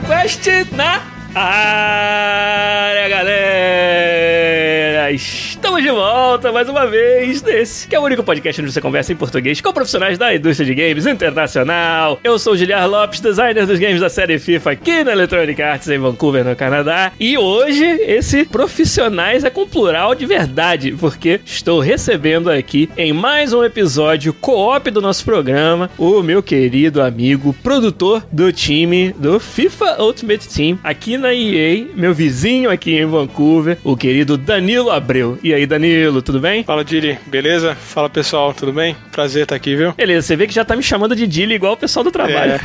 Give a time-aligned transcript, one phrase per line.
[0.00, 1.00] Podcast na
[1.36, 5.12] área, galera!
[5.12, 9.12] Estamos de volta mais uma vez nesse, que é o único podcast onde você conversa
[9.12, 12.18] em português com profissionais da indústria de games internacional.
[12.24, 15.88] Eu sou o Giliar Lopes, designer dos games da série FIFA aqui na Electronic Arts
[15.88, 17.12] em Vancouver, no Canadá.
[17.20, 23.52] E hoje esse profissionais é com plural de verdade, porque estou recebendo aqui em mais
[23.52, 30.02] um episódio co-op do nosso programa o meu querido amigo, produtor do time do FIFA
[30.02, 35.38] Ultimate Team aqui na EA, meu vizinho aqui em Vancouver, o querido Danilo Abreu.
[35.44, 36.64] E aí, Danilo, tudo bem?
[36.64, 37.74] Fala, Dili, beleza?
[37.74, 38.96] Fala, pessoal, tudo bem?
[39.12, 39.92] Prazer estar aqui, viu?
[39.92, 42.52] Beleza, você vê que já tá me chamando de Dili igual o pessoal do trabalho.
[42.52, 42.60] É.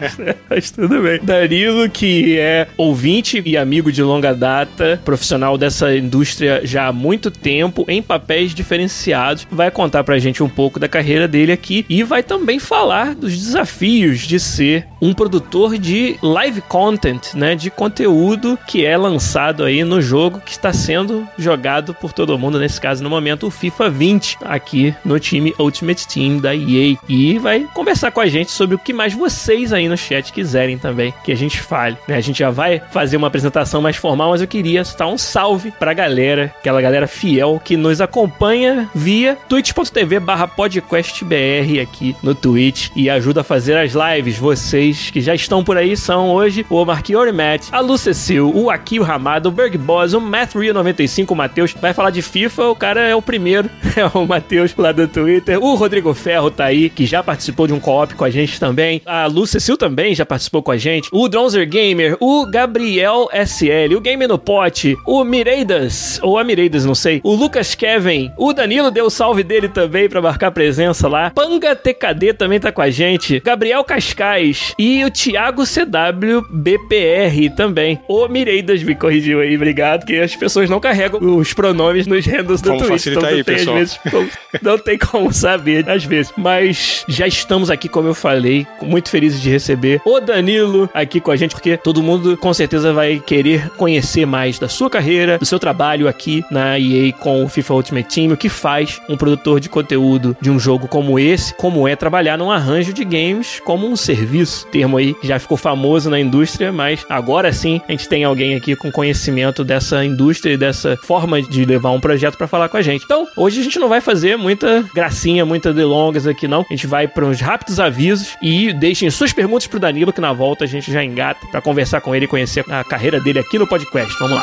[0.00, 1.20] Mas, mas tudo bem.
[1.22, 7.30] Danilo, que é ouvinte e amigo de longa data, profissional dessa indústria já há muito
[7.30, 12.02] tempo, em papéis diferenciados, vai contar pra gente um pouco da carreira dele aqui e
[12.02, 17.54] vai também falar dos desafios de ser um produtor de live content, né?
[17.54, 22.58] De conteúdo que é lançado aí no jogo que está sendo jogado por todo mundo,
[22.58, 26.96] nesse caso, no momento, o FIFA 20, aqui no time Ultimate Team da EA.
[27.08, 30.78] E vai conversar com a gente sobre o que mais vocês aí no chat quiserem
[30.78, 31.96] também que a gente fale.
[32.06, 32.16] Né?
[32.16, 35.70] A gente já vai fazer uma apresentação mais formal, mas eu queria dar um salve
[35.70, 42.90] pra galera, aquela galera fiel que nos acompanha via twitch.tv barra podcastbr aqui no Twitch
[42.94, 44.38] e ajuda a fazer as lives.
[44.38, 48.70] Vocês que já estão por aí são hoje o Marquiori Matt, a Lu Cecil, o
[48.70, 51.74] Akio Ramado, o Berg Boss, o Matt Rio 95, o Matheus.
[51.80, 55.58] Vai falar de FIFA, o cara é o primeiro, é o Matheus lá do Twitter.
[55.60, 59.02] O Rodrigo Ferro tá aí, que já participou de um co-op com a gente também.
[59.04, 61.08] A Lu Cecil também já participou com a gente.
[61.10, 66.84] O Dronzer Gamer, o Gabriel SL, o Game no Pote, o Mireidas, ou a Mireidas,
[66.84, 67.20] não sei.
[67.24, 71.30] O Lucas Kevin, o Danilo deu o salve dele também pra marcar presença lá.
[71.30, 73.40] Panga TKD também tá com a gente.
[73.40, 77.98] Gabriel Cascais e o Thiago CW BPR também.
[78.06, 82.62] O Mireidas me corrigiu aí, obrigado, que as pessoas não carregam os pronomes nos handles
[82.62, 83.14] do Vamos Twitter.
[83.14, 83.76] facilitar não aí, pessoal.
[83.76, 84.28] vezes, como-
[84.62, 86.32] não tem como saber, às vezes.
[86.36, 91.30] Mas já estamos aqui, como eu falei, muito felizes de receber o Danilo aqui com
[91.30, 95.44] a gente, porque todo mundo com certeza vai querer conhecer mais da sua carreira, do
[95.46, 99.60] seu trabalho aqui na EA com o FIFA Ultimate Team, o que faz um produtor
[99.60, 103.86] de conteúdo de um jogo como esse, como é trabalhar num arranjo de games como
[103.88, 104.66] um serviço.
[104.68, 108.54] Termo aí que já ficou famoso na indústria, mas agora sim a gente tem alguém
[108.54, 112.76] aqui com conhecimento dessa indústria e dessa forma de levar um projeto pra falar com
[112.76, 113.04] a gente.
[113.04, 116.62] Então, hoje a gente não vai fazer muita gracinha, muita delongas aqui não.
[116.62, 120.32] A gente vai para uns rápidos avisos e deixem suas perguntas pro Danilo que na
[120.32, 123.58] volta a gente já engata pra conversar com ele e conhecer a carreira dele aqui
[123.58, 124.12] no podcast.
[124.18, 124.42] Vamos lá.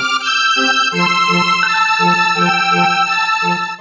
[3.44, 3.72] Os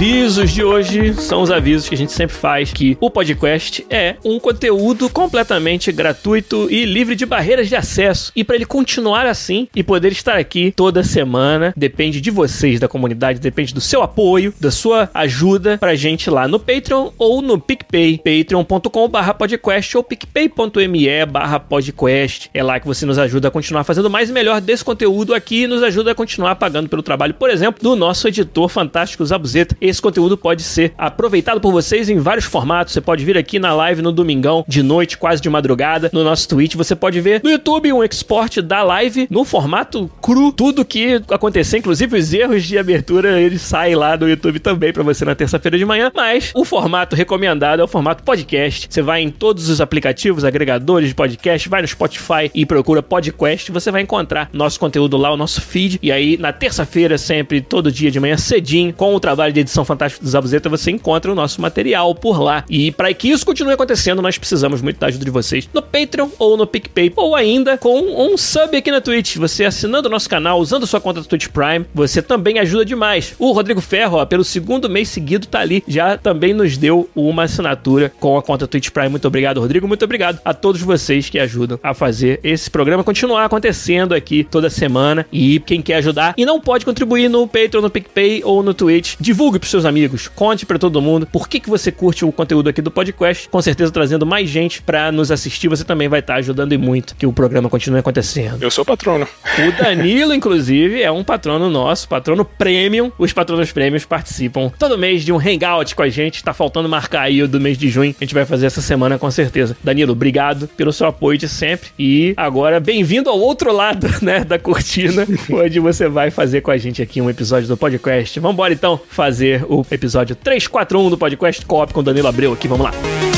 [0.00, 4.16] avisos de hoje são os avisos que a gente sempre faz que o podcast é
[4.24, 8.32] um conteúdo completamente gratuito e livre de barreiras de acesso.
[8.34, 12.88] E para ele continuar assim e poder estar aqui toda semana, depende de vocês da
[12.88, 17.60] comunidade, depende do seu apoio, da sua ajuda pra gente lá no Patreon ou no
[17.60, 22.48] PicPay, patreon.com/podcast ou picpay.me/podcast.
[22.54, 25.64] É lá que você nos ajuda a continuar fazendo mais e melhor desse conteúdo aqui
[25.64, 29.76] e nos ajuda a continuar pagando pelo trabalho, por exemplo, do nosso editor fantástico Zabuzeta.
[29.90, 32.92] Esse conteúdo pode ser aproveitado por vocês em vários formatos.
[32.92, 36.48] Você pode vir aqui na live no domingão, de noite, quase de madrugada, no nosso
[36.48, 36.76] Twitch.
[36.76, 40.52] Você pode ver no YouTube um export da live no formato cru.
[40.52, 45.02] Tudo que acontecer, inclusive os erros de abertura, eles saem lá no YouTube também pra
[45.02, 46.12] você na terça-feira de manhã.
[46.14, 48.86] Mas o formato recomendado é o formato podcast.
[48.88, 53.72] Você vai em todos os aplicativos, agregadores de podcast, vai no Spotify e procura podcast.
[53.72, 55.98] Você vai encontrar nosso conteúdo lá, o nosso feed.
[56.00, 59.79] E aí, na terça-feira, sempre, todo dia de manhã, cedinho, com o trabalho de edição
[59.84, 62.64] fantástico do Zabuzeta, você encontra o nosso material por lá.
[62.68, 66.28] E para que isso continue acontecendo, nós precisamos muito da ajuda de vocês no Patreon
[66.38, 69.36] ou no PicPay, ou ainda com um sub aqui na Twitch.
[69.36, 73.34] Você assinando o nosso canal, usando sua conta do Twitch Prime, você também ajuda demais.
[73.38, 75.82] O Rodrigo Ferro, ó, pelo segundo mês seguido, tá ali.
[75.86, 79.08] Já também nos deu uma assinatura com a conta Twitch Prime.
[79.08, 79.88] Muito obrigado, Rodrigo.
[79.88, 84.70] Muito obrigado a todos vocês que ajudam a fazer esse programa continuar acontecendo aqui toda
[84.70, 85.26] semana.
[85.32, 89.16] E quem quer ajudar e não pode contribuir no Patreon, no PicPay ou no Twitch,
[89.20, 92.68] divulgue pros seus amigos, conte para todo mundo por que, que você curte o conteúdo
[92.68, 93.48] aqui do podcast.
[93.48, 96.78] Com certeza trazendo mais gente para nos assistir, você também vai estar tá ajudando e
[96.78, 98.62] muito que o programa continue acontecendo.
[98.62, 99.26] Eu sou patrono.
[99.58, 103.12] O Danilo, inclusive, é um patrono nosso, patrono premium.
[103.18, 106.42] Os patronos premiums participam todo mês de um hangout com a gente.
[106.42, 108.14] Tá faltando marcar aí o do mês de junho.
[108.20, 109.76] A gente vai fazer essa semana com certeza.
[109.82, 111.90] Danilo, obrigado pelo seu apoio de sempre.
[111.98, 116.76] E agora, bem-vindo ao outro lado, né, da cortina, onde você vai fazer com a
[116.76, 118.38] gente aqui um episódio do podcast.
[118.40, 122.68] Vambora então fazer o episódio 341 do podcast Coop com Danilo Abreu aqui.
[122.68, 123.29] Vamos lá.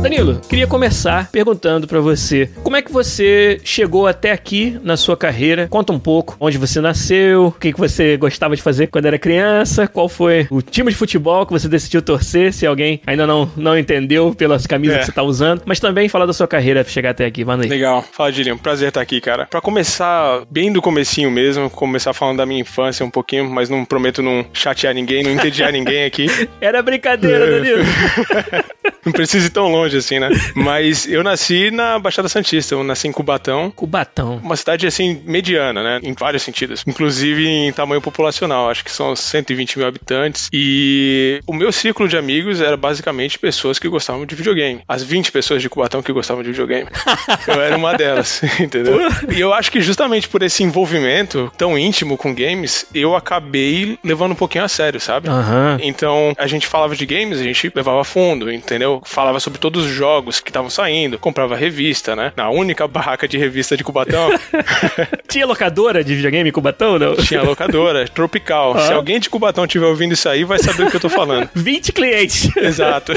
[0.00, 5.16] Danilo, queria começar perguntando para você, como é que você chegou até aqui na sua
[5.16, 5.66] carreira?
[5.68, 9.18] Conta um pouco onde você nasceu, o que, que você gostava de fazer quando era
[9.18, 13.50] criança, qual foi o time de futebol que você decidiu torcer, se alguém ainda não,
[13.56, 14.98] não entendeu pelas camisas é.
[15.00, 17.64] que você tá usando, mas também falar da sua carreira pra chegar até aqui, manda
[17.64, 17.68] aí.
[17.68, 18.04] Legal.
[18.12, 19.46] Fala, Gillian, prazer estar aqui, cara.
[19.46, 23.84] Pra começar bem do comecinho mesmo, começar falando da minha infância um pouquinho, mas não
[23.84, 26.28] prometo não chatear ninguém, não entediar ninguém aqui.
[26.60, 27.82] Era brincadeira, Danilo.
[29.04, 30.28] não precisa ir tão longe assim, né?
[30.54, 33.70] Mas eu nasci na Baixada Santista, eu nasci em Cubatão.
[33.70, 34.36] Cubatão.
[34.42, 36.00] Uma cidade, assim, mediana, né?
[36.02, 36.84] Em vários sentidos.
[36.86, 40.48] Inclusive em tamanho populacional, acho que são 120 mil habitantes.
[40.52, 44.82] E o meu círculo de amigos era basicamente pessoas que gostavam de videogame.
[44.88, 46.88] As 20 pessoas de Cubatão que gostavam de videogame.
[47.46, 48.98] eu era uma delas, entendeu?
[49.34, 54.32] E eu acho que justamente por esse envolvimento tão íntimo com games, eu acabei levando
[54.32, 55.28] um pouquinho a sério, sabe?
[55.28, 55.78] Uhum.
[55.80, 59.02] Então, a gente falava de games, a gente levava a fundo, entendeu?
[59.04, 62.32] Falava sobre todos os jogos que estavam saindo, comprava revista, né?
[62.36, 64.28] Na única barraca de revista de Cubatão.
[65.28, 67.14] Tinha locadora de videogame em Cubatão, não?
[67.16, 68.74] Tinha locadora, tropical.
[68.76, 68.80] Ah.
[68.80, 71.48] Se alguém de Cubatão estiver ouvindo isso aí, vai saber o que eu tô falando.
[71.54, 72.56] 20 clientes.
[72.56, 73.12] Exato.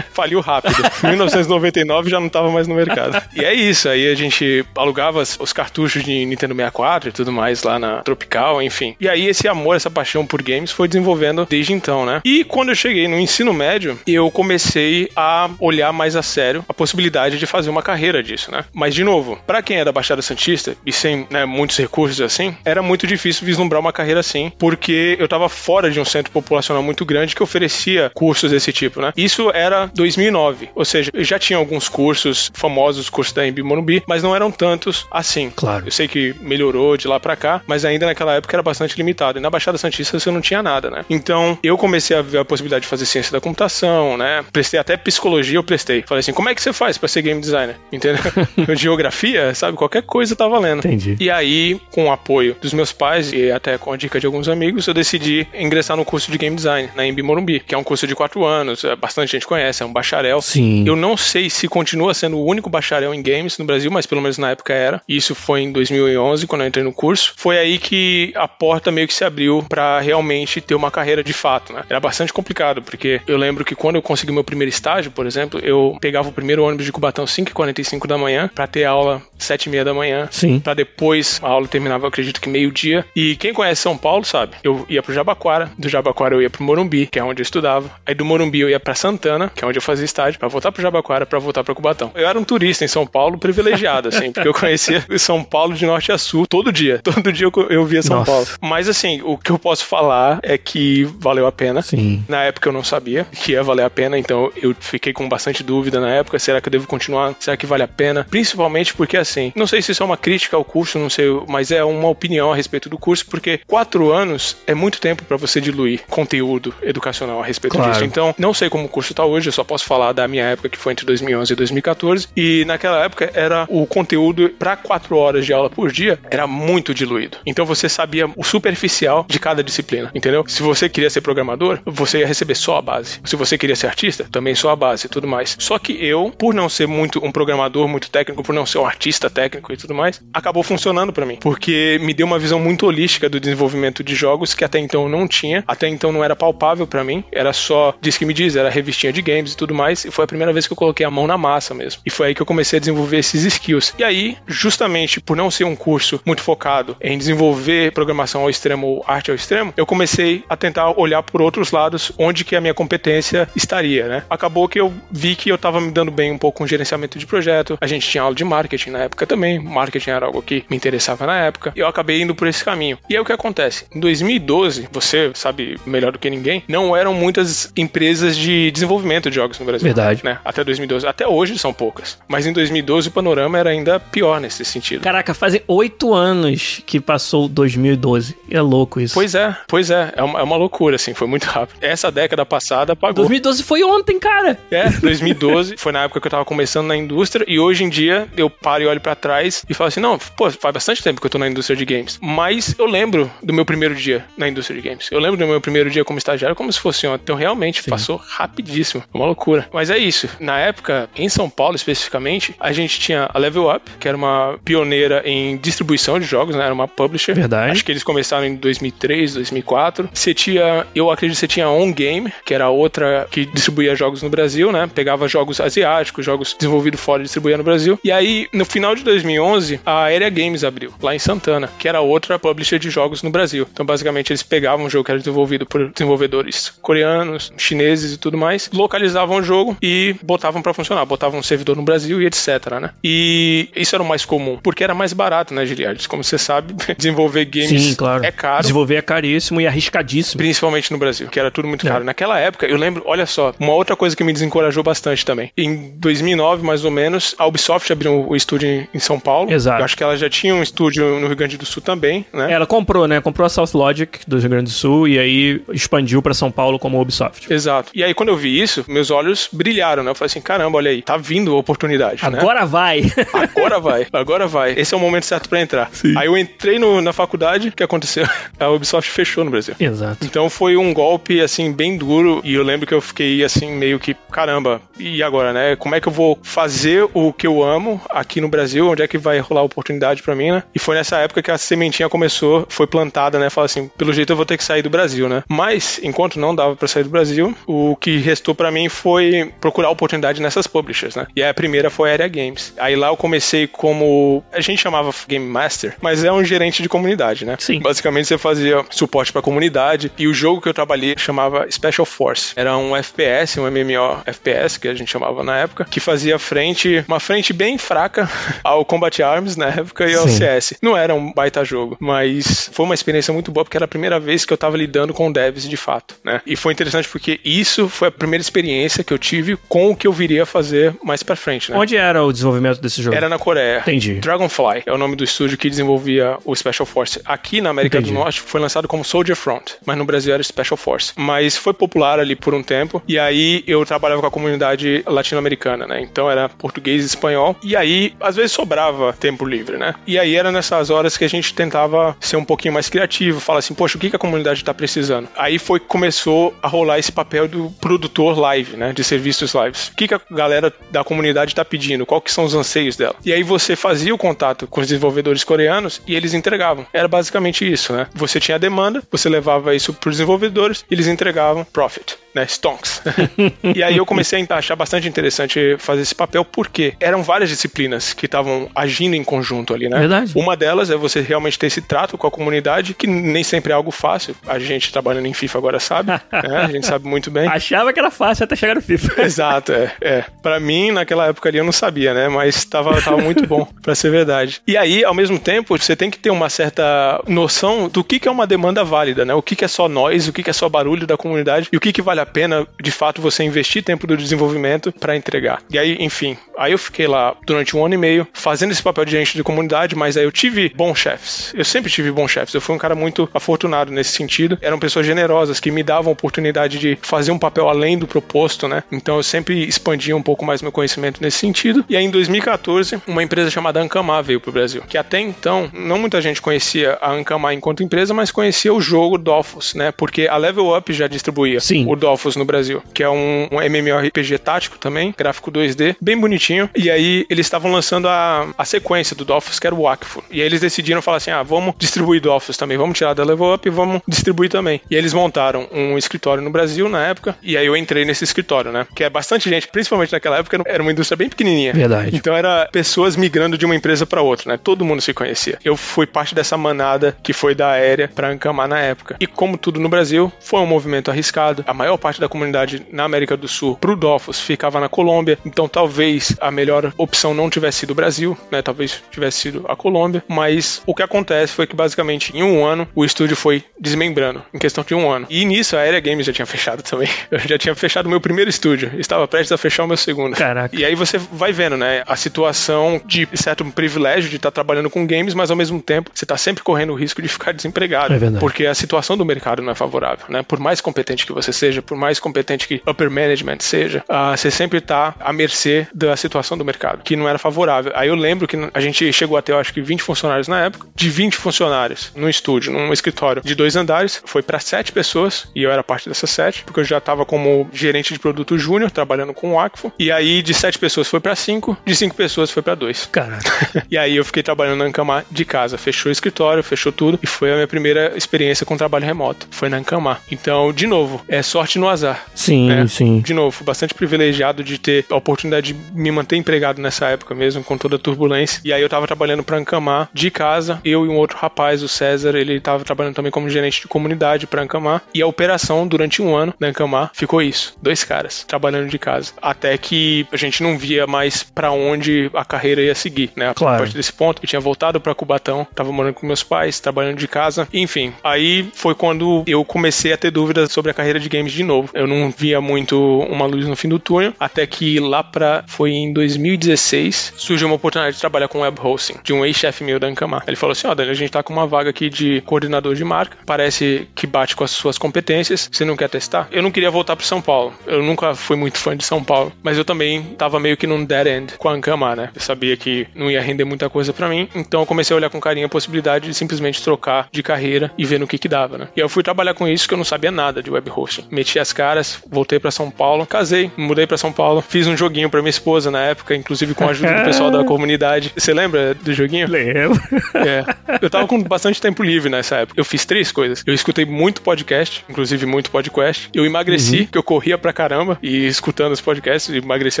[0.12, 0.74] Faliu rápido.
[1.04, 3.22] Em 1999 já não tava mais no mercado.
[3.34, 7.62] E é isso, aí a gente alugava os cartuchos de Nintendo 64 e tudo mais
[7.62, 8.96] lá na Tropical, enfim.
[9.00, 12.20] E aí esse amor, essa paixão por games foi desenvolvendo desde então, né?
[12.24, 16.74] E quando eu cheguei no ensino médio, eu comecei a olhar mais a sério a
[16.74, 18.64] possibilidade de fazer uma carreira disso, né?
[18.72, 22.56] Mas, de novo, para quem é da Baixada Santista e sem né, muitos recursos assim,
[22.64, 26.82] era muito difícil vislumbrar uma carreira assim, porque eu tava fora de um centro populacional
[26.82, 29.12] muito grande que oferecia cursos desse tipo, né?
[29.16, 34.02] Isso era 2009, ou seja, eu já tinha alguns cursos famosos, cursos da Embi Morumbi,
[34.06, 35.50] mas não eram tantos assim.
[35.54, 35.86] Claro.
[35.86, 39.38] Eu sei que melhorou de lá para cá, mas ainda naquela época era bastante limitado.
[39.38, 41.04] E na Baixada Santista você não tinha nada, né?
[41.08, 44.44] Então, eu comecei a ver a possibilidade de fazer ciência da computação, né?
[44.52, 45.97] Prestei até psicologia, eu prestei.
[46.06, 47.76] Falei assim, como é que você faz para ser game designer?
[47.92, 48.22] Entendeu?
[48.76, 49.76] Geografia, sabe?
[49.76, 50.78] Qualquer coisa tá valendo.
[50.78, 51.16] Entendi.
[51.20, 54.48] E aí, com o apoio dos meus pais e até com a dica de alguns
[54.48, 57.84] amigos, eu decidi ingressar no curso de game design na Embi Morumbi, que é um
[57.84, 60.40] curso de quatro anos, é, bastante gente conhece, é um bacharel.
[60.40, 60.84] Sim.
[60.86, 64.20] Eu não sei se continua sendo o único bacharel em games no Brasil, mas pelo
[64.20, 65.02] menos na época era.
[65.08, 67.32] Isso foi em 2011, quando eu entrei no curso.
[67.36, 71.32] Foi aí que a porta meio que se abriu para realmente ter uma carreira de
[71.32, 71.82] fato, né?
[71.88, 75.60] Era bastante complicado, porque eu lembro que quando eu consegui meu primeiro estágio, por exemplo,
[75.62, 79.94] eu pegava o primeiro ônibus de Cubatão 5h45 da manhã para ter aula 7h30 da
[79.94, 80.28] manhã.
[80.30, 80.60] Sim.
[80.60, 83.04] Pra depois a aula terminava, acredito que meio-dia.
[83.14, 86.62] E quem conhece São Paulo sabe, eu ia pro Jabaquara, do Jabaquara eu ia pro
[86.62, 87.90] Morumbi, que é onde eu estudava.
[88.06, 90.72] Aí do Morumbi eu ia pra Santana, que é onde eu fazia estágio, para voltar
[90.72, 92.10] pro Jabaquara, para voltar pra Cubatão.
[92.14, 95.86] Eu era um turista em São Paulo privilegiado, assim, porque eu conhecia São Paulo de
[95.86, 97.00] norte a sul todo dia.
[97.08, 98.30] Todo dia eu, eu via São Nossa.
[98.30, 98.46] Paulo.
[98.60, 101.80] Mas assim, o que eu posso falar é que valeu a pena.
[101.80, 102.22] Sim.
[102.28, 105.62] Na época eu não sabia que ia valer a pena, então eu fiquei com bastante
[105.62, 106.38] dúvida na época.
[106.38, 107.34] Será que eu devo continuar?
[107.40, 108.26] Será que vale a pena?
[108.28, 111.70] Principalmente porque, assim, não sei se isso é uma crítica ao curso, não sei, mas
[111.70, 115.60] é uma opinião a respeito do curso, porque quatro anos é muito tempo para você
[115.60, 117.92] diluir conteúdo educacional a respeito Claro.
[117.92, 118.04] disso.
[118.04, 120.68] Então, não sei como o curso tá hoje, eu só posso falar da minha época,
[120.68, 122.28] que foi entre 2011 e 2014.
[122.36, 126.92] E naquela época era o conteúdo para quatro horas de aula por dia era muito
[126.94, 127.38] diluído.
[127.46, 130.44] Então você sabia o superficial de cada disciplina, entendeu?
[130.46, 133.20] Se você queria ser programador, você ia receber só a base.
[133.24, 135.56] Se você queria ser artista, também só a base e tudo mais.
[135.68, 138.86] Só que eu, por não ser muito um programador muito técnico, por não ser um
[138.86, 142.86] artista técnico e tudo mais, acabou funcionando para mim, porque me deu uma visão muito
[142.86, 146.34] holística do desenvolvimento de jogos que até então eu não tinha, até então não era
[146.34, 149.74] palpável para mim, era só diz que me diz, era revistinha de games e tudo
[149.74, 152.00] mais, e foi a primeira vez que eu coloquei a mão na massa mesmo.
[152.06, 153.92] E foi aí que eu comecei a desenvolver esses skills.
[153.98, 158.86] E aí, justamente por não ser um curso muito focado em desenvolver programação ao extremo
[158.86, 162.60] ou arte ao extremo, eu comecei a tentar olhar por outros lados onde que a
[162.62, 164.22] minha competência estaria, né?
[164.30, 167.18] Acabou que eu vi que eu eu tava me dando bem um pouco com gerenciamento
[167.18, 167.76] de projeto.
[167.80, 169.58] A gente tinha aula de marketing na época também.
[169.58, 171.72] Marketing era algo que me interessava na época.
[171.74, 172.98] E eu acabei indo por esse caminho.
[173.10, 173.84] E aí o que acontece?
[173.94, 179.36] Em 2012, você sabe melhor do que ninguém, não eram muitas empresas de desenvolvimento de
[179.36, 179.84] jogos no Brasil.
[179.84, 180.24] Verdade.
[180.24, 180.38] Né?
[180.44, 181.06] Até 2012.
[181.06, 182.18] Até hoje são poucas.
[182.28, 185.02] Mas em 2012 o panorama era ainda pior nesse sentido.
[185.02, 188.36] Caraca, fazem oito anos que passou 2012.
[188.50, 189.14] É louco isso.
[189.14, 190.12] Pois é, pois é.
[190.14, 191.14] É uma, é uma loucura, assim.
[191.14, 191.78] Foi muito rápido.
[191.80, 193.24] Essa década passada pagou.
[193.24, 194.58] 2012 foi ontem, cara.
[194.70, 198.28] É, 2012 foi na época que eu tava começando na indústria e hoje em dia
[198.36, 201.26] eu paro e olho para trás e falo assim: não, pô, faz bastante tempo que
[201.26, 202.18] eu tô na indústria de games.
[202.20, 205.08] Mas eu lembro do meu primeiro dia na indústria de games.
[205.10, 207.22] Eu lembro do meu primeiro dia como estagiário como se fosse ontem.
[207.22, 207.90] Então realmente Sim.
[207.90, 209.02] passou rapidíssimo.
[209.12, 209.68] Uma loucura.
[209.72, 210.28] Mas é isso.
[210.40, 214.58] Na época, em São Paulo especificamente, a gente tinha a Level Up, que era uma
[214.64, 216.64] pioneira em distribuição de jogos, né?
[216.64, 217.34] Era uma publisher.
[217.34, 217.72] Verdade.
[217.72, 220.08] Acho que eles começaram em 2003, 2004.
[220.12, 223.94] Você tinha, eu acredito que você tinha a On Game, que era outra que distribuía
[223.94, 224.88] jogos no Brasil, né?
[224.92, 227.98] Pegava jogos asiáticos, jogos desenvolvidos fora e distribuía no Brasil.
[228.02, 232.00] E aí, no final de 2011, a Aérea Games abriu, lá em Santana, que era
[232.00, 233.66] outra publisher de jogos no Brasil.
[233.72, 238.36] Então, basicamente, eles pegavam um jogo que era desenvolvido por desenvolvedores coreanos, chineses e tudo
[238.36, 242.80] mais, localizavam o jogo e botavam para funcionar, botavam um servidor no Brasil e etc,
[242.80, 242.90] né?
[243.02, 246.06] E isso era o mais comum, porque era mais barato, né, Giliardes?
[246.06, 248.24] Como você sabe, desenvolver games Sim, claro.
[248.24, 248.62] é caro.
[248.62, 250.38] Desenvolver é caríssimo e arriscadíssimo.
[250.38, 251.90] Principalmente no Brasil, que era tudo muito é.
[251.90, 252.04] caro.
[252.04, 255.50] Naquela época, eu lembro, olha só, uma outra coisa que me desencorajou bastante também.
[255.56, 259.52] Em 2009, mais ou menos, a Ubisoft abriu o estúdio em São Paulo.
[259.52, 259.80] Exato.
[259.80, 262.52] Eu acho que ela já tinha um estúdio no Rio Grande do Sul também, né?
[262.52, 263.20] Ela comprou, né?
[263.20, 266.78] Comprou a South Logic do Rio Grande do Sul e aí expandiu para São Paulo
[266.78, 267.52] como Ubisoft.
[267.52, 267.90] Exato.
[267.94, 270.10] E aí quando eu vi isso, meus olhos brilharam, né?
[270.10, 272.38] Eu falei assim, caramba, olha aí, tá vindo a oportunidade, né?
[272.38, 272.66] Agora né?
[272.66, 273.02] vai.
[273.32, 274.06] Agora vai.
[274.12, 274.72] Agora vai.
[274.76, 275.90] Esse é o momento certo para entrar.
[275.92, 276.16] Sim.
[276.16, 278.26] Aí eu entrei no, na faculdade, o que aconteceu?
[278.58, 279.74] A Ubisoft fechou no Brasil.
[279.78, 280.24] Exato.
[280.24, 283.98] Então foi um golpe assim bem duro e eu lembro que eu fiquei assim meio
[283.98, 285.76] que, caramba, e agora, né?
[285.76, 288.88] Como é que eu vou fazer o que eu amo aqui no Brasil?
[288.88, 290.62] Onde é que vai rolar oportunidade para mim, né?
[290.74, 293.50] E foi nessa época que a sementinha começou, foi plantada, né?
[293.50, 295.42] Fala assim, pelo jeito eu vou ter que sair do Brasil, né?
[295.48, 299.90] Mas enquanto não dava para sair do Brasil, o que restou para mim foi procurar
[299.90, 301.26] oportunidade nessas publishers, né?
[301.34, 302.74] E a primeira foi a Area Games.
[302.78, 306.88] Aí lá eu comecei como a gente chamava Game Master, mas é um gerente de
[306.88, 307.56] comunidade, né?
[307.58, 307.80] Sim.
[307.80, 312.52] Basicamente você fazia suporte para comunidade e o jogo que eu trabalhei chamava Special Force.
[312.56, 317.04] Era um FPS, um MMO FPS que a gente chamava na época, que fazia frente,
[317.06, 318.28] uma frente bem fraca
[318.62, 320.36] ao Combat Arms na época e ao Sim.
[320.36, 320.74] CS.
[320.82, 324.20] Não era um baita jogo, mas foi uma experiência muito boa porque era a primeira
[324.20, 326.40] vez que eu tava lidando com devs de fato, né?
[326.46, 330.06] E foi interessante porque isso foi a primeira experiência que eu tive com o que
[330.06, 331.78] eu viria a fazer mais para frente, né?
[331.78, 333.16] Onde era o desenvolvimento desse jogo?
[333.16, 333.80] Era na Coreia.
[333.80, 334.14] Entendi.
[334.14, 337.20] Dragonfly é o nome do estúdio que desenvolvia o Special Force.
[337.24, 338.12] Aqui na América Entendi.
[338.12, 341.12] do Norte foi lançado como Soldier Front, mas no Brasil era Special Force.
[341.16, 345.86] Mas foi popular ali por um tempo e aí eu trabalhava com a comunidade latino-americana,
[345.86, 346.00] né?
[346.00, 349.94] Então era português e espanhol e aí às vezes sobrava tempo livre, né?
[350.06, 353.60] E aí era nessas horas que a gente tentava ser um pouquinho mais criativo, falar
[353.60, 355.28] assim, poxa, o que, que a comunidade está precisando?
[355.36, 358.92] Aí foi que começou a rolar esse papel do produtor live, né?
[358.92, 359.88] De serviços lives.
[359.88, 362.06] O que, que a galera da comunidade está pedindo?
[362.06, 363.16] Qual que são os anseios dela?
[363.24, 366.86] E aí você fazia o contato com os desenvolvedores coreanos e eles entregavam.
[366.92, 368.06] Era basicamente isso, né?
[368.14, 373.02] Você tinha a demanda, você levava isso para os desenvolvedores, eles entregavam profit né, stonks.
[373.74, 378.12] e aí eu comecei a achar bastante interessante fazer esse papel, porque eram várias disciplinas
[378.12, 379.98] que estavam agindo em conjunto ali, né?
[379.98, 380.32] Verdade.
[380.34, 383.74] Uma delas é você realmente ter esse trato com a comunidade, que nem sempre é
[383.74, 384.34] algo fácil.
[384.46, 386.56] A gente trabalhando em FIFA agora sabe, né?
[386.56, 387.48] A gente sabe muito bem.
[387.48, 389.22] Achava que era fácil até chegar no FIFA.
[389.22, 389.92] Exato, é.
[390.00, 390.24] é.
[390.42, 392.28] Pra mim, naquela época ali, eu não sabia, né?
[392.28, 394.62] Mas tava, tava muito bom, pra ser verdade.
[394.66, 398.28] E aí, ao mesmo tempo, você tem que ter uma certa noção do que, que
[398.28, 399.34] é uma demanda válida, né?
[399.34, 401.76] O que, que é só nós, o que, que é só barulho da comunidade e
[401.76, 404.67] o que, que vale a pena, de fato, você investir tempo do desenvolvimento
[405.00, 405.62] para entregar.
[405.70, 409.04] E aí, enfim, aí eu fiquei lá durante um ano e meio fazendo esse papel
[409.04, 411.52] de agente de comunidade, mas aí eu tive bons chefes.
[411.54, 412.54] Eu sempre tive bons chefes.
[412.54, 414.58] Eu fui um cara muito afortunado nesse sentido.
[414.60, 418.68] Eram pessoas generosas que me davam a oportunidade de fazer um papel além do proposto,
[418.68, 418.82] né?
[418.90, 421.84] Então eu sempre expandia um pouco mais meu conhecimento nesse sentido.
[421.88, 425.98] E aí em 2014, uma empresa chamada Ancamar veio pro Brasil, que até então não
[425.98, 429.92] muita gente conhecia a Ancamar enquanto empresa, mas conhecia o jogo Dofus, né?
[429.92, 431.86] Porque a Level Up já distribuía Sim.
[431.88, 436.70] o Dofus no Brasil, que é um, um MMORPG tático também, gráfico 2D, bem bonitinho.
[436.74, 440.22] E aí eles estavam lançando a, a sequência do Dofus, que era o Wakfu.
[440.30, 443.54] E aí eles decidiram falar assim: ah, vamos distribuir Dofus também, vamos tirar da Level
[443.54, 444.80] Up e vamos distribuir também.
[444.90, 448.72] E eles montaram um escritório no Brasil na época, e aí eu entrei nesse escritório,
[448.72, 448.86] né?
[448.94, 451.72] Que é bastante gente, principalmente naquela época, era uma indústria bem pequenininha.
[451.72, 452.14] Verdade.
[452.16, 454.58] Então era pessoas migrando de uma empresa para outra, né?
[454.62, 455.58] Todo mundo se conhecia.
[455.64, 459.16] Eu fui parte dessa manada que foi da aérea para Ancamar na época.
[459.20, 461.64] E como tudo no Brasil, foi um movimento arriscado.
[461.66, 465.38] A maior maior parte da comunidade na América do Sul pro Dofus ficava na Colômbia,
[465.44, 468.62] então talvez a melhor opção não tivesse sido o Brasil, né?
[468.62, 472.88] Talvez tivesse sido a Colômbia, mas o que acontece foi que basicamente em um ano
[472.94, 475.26] o estúdio foi desmembrando, em questão de um ano.
[475.30, 477.08] E nisso a Area Games já tinha fechado também.
[477.30, 480.36] Eu já tinha fechado o meu primeiro estúdio, estava prestes a fechar o meu segundo.
[480.36, 480.74] Caraca.
[480.74, 484.90] E aí você vai vendo, né, a situação de certo privilégio de estar tá trabalhando
[484.90, 488.14] com games, mas ao mesmo tempo você está sempre correndo o risco de ficar desempregado.
[488.14, 488.40] É verdade.
[488.40, 490.42] Porque a situação do mercado não é favorável, né?
[490.42, 494.50] Por mais competente que você seja, por mais competente que upper management seja, uh, você
[494.50, 497.92] sempre está à mercê da situação do mercado, que não era favorável.
[497.94, 500.86] Aí eu lembro que a gente chegou até, eu acho que 20 funcionários na época.
[500.94, 505.62] De 20 funcionários no estúdio, num escritório de dois andares, foi para sete pessoas, e
[505.62, 509.32] eu era parte dessas sete, porque eu já estava como gerente de produto júnior, trabalhando
[509.32, 509.92] com o Acfo.
[509.98, 513.06] E aí de sete pessoas foi para cinco, de cinco pessoas foi para dois.
[513.10, 513.84] Caraca.
[513.90, 515.78] e aí eu fiquei trabalhando na Ancamar de casa.
[515.78, 519.46] Fechou o escritório, fechou tudo, e foi a minha primeira experiência com trabalho remoto.
[519.50, 520.20] Foi na Ancamar.
[520.30, 522.24] Então, de novo, é sorte no azar.
[522.34, 522.86] Sim, né?
[522.86, 523.20] sim.
[523.20, 527.62] De novo, bastante privilegiado de ter a oportunidade de me manter empregado nessa época mesmo,
[527.62, 528.60] com toda a turbulência.
[528.64, 531.88] E aí eu tava trabalhando pra Ancamar de casa, eu e um outro rapaz, o
[531.88, 535.02] César, ele tava trabalhando também como gerente de comunidade pra Ancamar.
[535.14, 537.76] E a operação, durante um ano na Ancamar, ficou isso.
[537.80, 539.32] Dois caras trabalhando de casa.
[539.40, 543.52] Até que a gente não via mais para onde a carreira ia seguir, né?
[543.54, 543.76] Claro.
[543.76, 547.18] A partir desse ponto, eu tinha voltado para Cubatão, tava morando com meus pais, trabalhando
[547.18, 547.68] de casa.
[547.72, 551.62] Enfim, aí foi quando eu comecei a ter dúvidas sobre a carreira de games de
[551.62, 551.90] novo.
[551.94, 553.98] Eu não via muito uma luz no fim do
[554.38, 555.64] até que lá pra.
[555.66, 559.98] foi em 2016, surgiu uma oportunidade de trabalhar com web hosting, de um ex-chefe meu
[559.98, 560.44] da Ancamar.
[560.46, 562.94] Ele falou assim: ó, oh, Daniel, a gente tá com uma vaga aqui de coordenador
[562.94, 566.48] de marca, parece que bate com as suas competências, você não quer testar?
[566.50, 569.52] Eu não queria voltar para São Paulo, eu nunca fui muito fã de São Paulo,
[569.62, 572.30] mas eu também tava meio que num dead end com a Ancamar, né?
[572.34, 575.30] Eu sabia que não ia render muita coisa para mim, então eu comecei a olhar
[575.30, 578.78] com carinho a possibilidade de simplesmente trocar de carreira e ver no que que dava,
[578.78, 578.88] né?
[578.96, 581.26] E eu fui trabalhar com isso que eu não sabia nada de web hosting.
[581.30, 585.30] Meti as caras, voltei para São Paulo, casei, mudei para São Paulo, fiz um joguinho
[585.30, 588.32] para minha esposa na época, inclusive com a ajuda do pessoal da comunidade.
[588.36, 589.48] Você lembra do joguinho?
[589.48, 590.00] Lembro.
[590.34, 590.64] É.
[591.00, 592.80] Eu tava com bastante tempo livre nessa época.
[592.80, 593.62] Eu fiz três coisas.
[593.66, 596.28] Eu escutei muito podcast, inclusive muito podcast.
[596.34, 597.06] Eu emagreci, uhum.
[597.06, 600.00] que eu corria pra caramba e escutando os podcasts, emagreci